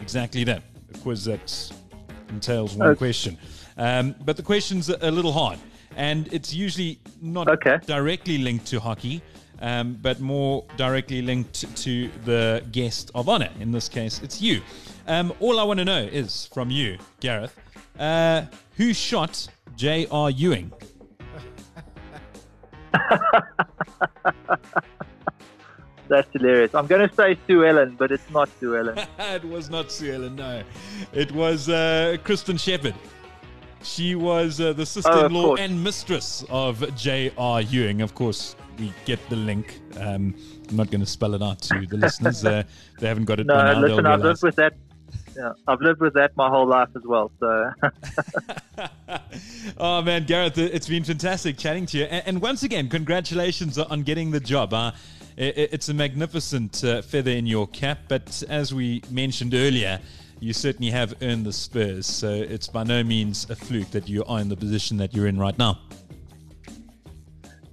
[0.00, 0.62] exactly that
[0.94, 1.72] a quiz that
[2.28, 3.36] entails one question.
[3.76, 5.58] Um, but the question's a little hard.
[5.96, 7.78] And it's usually not okay.
[7.84, 9.22] directly linked to hockey
[9.60, 13.50] um, but more directly linked to the guest of honor.
[13.60, 14.60] In this case, it's you.
[15.06, 17.58] Um, all I want to know is from you, Garreth,
[17.98, 18.44] uh,
[18.76, 20.30] who shot J.R.
[20.30, 20.72] Ewing?
[26.08, 26.74] That's hilarious.
[26.74, 28.98] I'm going to say Sue Ellen, but it's not Sue Ellen.
[29.18, 30.62] it was not Sue Ellen, no.
[31.12, 32.94] It was uh, Kristin Shepard.
[33.82, 35.60] She was uh, the sister-in-law course.
[35.60, 37.62] and mistress of J.R.
[37.62, 38.02] Ewing.
[38.02, 39.80] Of course, we get the link.
[39.98, 40.34] Um,
[40.68, 42.44] I'm not going to spell it out to the listeners.
[42.44, 42.62] Uh,
[42.98, 43.80] they haven't got it No, now.
[43.80, 44.74] listen, I've lived with that.
[45.36, 47.30] Yeah, I've lived with that my whole life as well.
[47.40, 47.70] So
[49.78, 52.04] oh man, Garreth, it- it's been fantastic chatting to you.
[52.04, 54.72] And, and once again, congratulations on getting the job.
[54.74, 54.92] Uh,
[55.38, 60.00] i- i- it's a magnificent uh, feather in your cap, but as we mentioned earlier,
[60.40, 62.06] you certainly have earned the spurs.
[62.06, 65.26] So it's by no means a fluke that you are in the position that you're
[65.26, 65.78] in right now.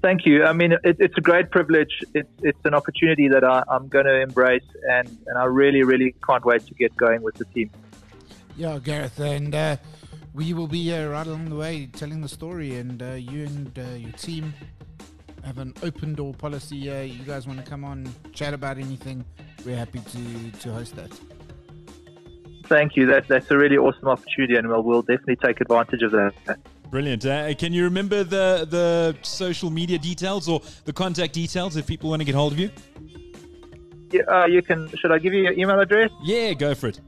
[0.02, 0.46] thank you.
[0.46, 1.94] I mean, it, it's a great privilege.
[2.14, 6.16] It's it's an opportunity that I, I'm going to embrace, and, and I really, really
[6.26, 7.70] can't wait to get going with the team.
[8.56, 9.78] Yeah, Garreth, and uh,
[10.34, 13.78] we will be uh, right along the way telling the story, and uh, you and
[13.78, 14.54] uh, your team
[15.44, 16.90] have an open door policy.
[16.90, 19.26] Uh, you guys want to come on, chat about anything?
[19.66, 21.12] We're happy to to host that.
[22.68, 23.06] Thank you.
[23.08, 26.34] That, that's a really awesome opportunity, and we'll, we'll definitely take advantage of that.
[26.90, 27.26] Brilliant.
[27.26, 32.10] Uh, can you remember the the social media details or the contact details if people
[32.10, 32.70] want to get hold of you?
[34.12, 34.90] Yeah, uh, you can.
[34.98, 36.12] Should I give you your email address?
[36.24, 37.02] Yeah, go for it.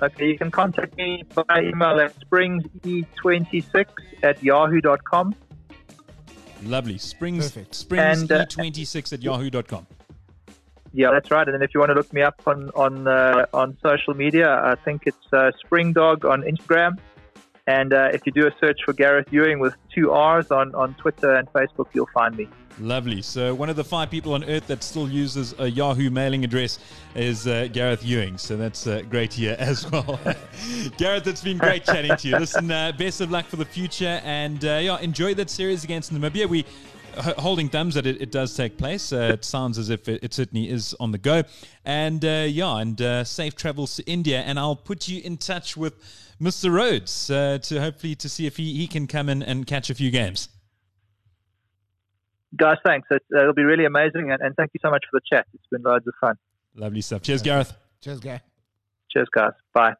[0.00, 3.86] Okay, you can contact me by email at springse26
[4.22, 5.34] at yahoo.com.
[6.64, 6.98] Lovely.
[6.98, 7.74] Springs Perfect.
[7.74, 9.86] Springs And, uh, E26 at yahoo.com.
[10.94, 11.46] Yeah, that's right.
[11.46, 14.48] And then if you want to look me up on on uh, on social media,
[14.50, 16.98] I think it's uh, Springdog on Instagram.
[17.66, 20.94] And uh, if you do a search for Garreth Ewing with two R's on, on
[20.94, 22.48] Twitter and Facebook, you'll find me.
[22.80, 23.22] Lovely.
[23.22, 26.78] So one of the five people on earth that still uses a Yahoo mailing address
[27.14, 28.38] is uh, Garreth Ewing.
[28.38, 30.18] So that's uh, great here as well.
[30.96, 32.36] Garreth, it's been great chatting to you.
[32.36, 36.12] Listen, uh, best of luck for the future, and uh, yeah, enjoy that series against
[36.12, 36.48] Namibia.
[36.48, 36.66] We h-
[37.16, 39.12] holding thumbs that it, it does take place.
[39.12, 41.42] Uh, it sounds as if it, it certainly is on the go,
[41.84, 44.40] and uh, yeah, and uh, safe travels to India.
[44.40, 45.94] And I'll put you in touch with
[46.40, 46.72] Mr.
[46.72, 49.94] Rhodes uh, to hopefully to see if he, he can come in and catch a
[49.94, 50.48] few games.
[52.56, 53.08] Guys, thanks.
[53.10, 54.30] It, uh, it'll be really amazing.
[54.30, 55.46] And, and thank you so much for the chat.
[55.54, 56.36] It's been loads of fun.
[56.74, 57.22] Lovely stuff.
[57.22, 57.72] Cheers, Garreth.
[58.00, 58.40] Cheers, guy.
[59.10, 59.52] Cheers, guys.
[59.72, 59.94] Bye.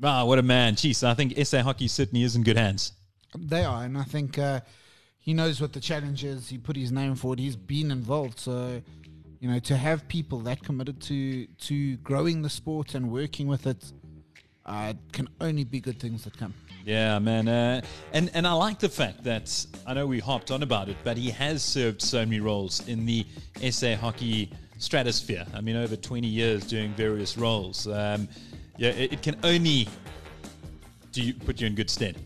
[0.00, 0.74] Wow, what a man.
[0.74, 2.92] Jeez, I think SA Hockey certainly is in good hands.
[3.38, 4.60] They are, and I think uh,
[5.18, 6.48] he knows what the challenge is.
[6.48, 7.38] He put his name forward.
[7.38, 8.82] He's been involved, so
[9.40, 13.66] you know to have people that committed to to growing the sport and working with
[13.66, 13.92] it
[14.66, 16.54] uh, can only be good things that come.
[16.84, 17.48] Yeah, man.
[17.48, 20.96] Uh, and, and I like the fact that I know we hopped on about it,
[21.04, 23.26] but he has served so many roles in the
[23.70, 25.44] SA Hockey stratosphere.
[25.54, 27.86] I mean, over 20 years doing various roles.
[27.86, 28.28] Um,
[28.78, 29.88] yeah, it, it can only
[31.12, 32.16] do you, put you in good stead.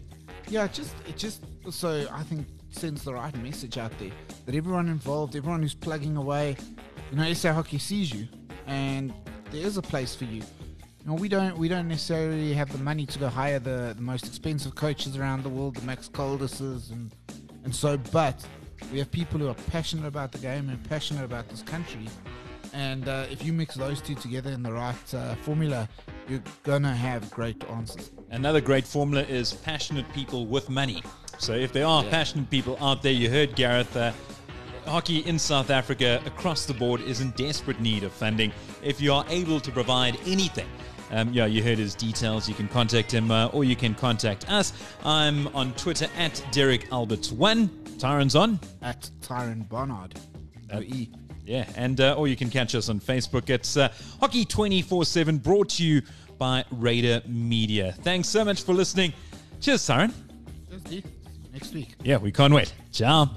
[0.48, 4.10] Yeah, it just it just so I think sends the right message out there
[4.46, 6.56] that everyone involved, everyone who's plugging away,
[7.10, 8.28] you know, SA Hockey sees you,
[8.66, 9.12] and
[9.50, 10.42] there is a place for you.
[10.42, 14.02] You know, we don't we don't necessarily have the money to go hire the, the
[14.02, 17.14] most expensive coaches around the world, the Max Caldases and
[17.64, 18.44] and so, but
[18.92, 22.06] we have people who are passionate about the game and passionate about this country.
[22.72, 25.88] And uh, if you mix those two together in the right uh, formula,
[26.28, 28.10] you're gonna have great answers.
[28.30, 31.02] Another great formula is passionate people with money.
[31.38, 33.96] So if there are passionate people out there, you heard Garreth.
[33.96, 34.12] Uh,
[34.86, 38.52] hockey in South Africa across the board is in desperate need of funding.
[38.82, 40.68] If you are able to provide anything,
[41.10, 42.48] um, yeah, you heard his details.
[42.48, 44.72] You can contact him uh, or you can contact us.
[45.04, 47.68] I'm on Twitter at Derek Alberts1.
[47.98, 48.58] Tyron's on.
[48.82, 50.18] At Tyron Barnard.
[50.72, 51.10] No E.
[51.44, 53.50] Yeah, and uh, or you can catch us on Facebook.
[53.50, 56.02] It's uh, Hockey 24 7 brought to you
[56.38, 57.92] by Raider Media.
[58.02, 59.12] Thanks so much for listening.
[59.60, 60.12] Cheers, Tyron.
[60.88, 61.04] Cheers.
[61.52, 61.94] Next week.
[62.02, 62.72] Yeah, we can't wait.
[62.90, 63.30] Ciao.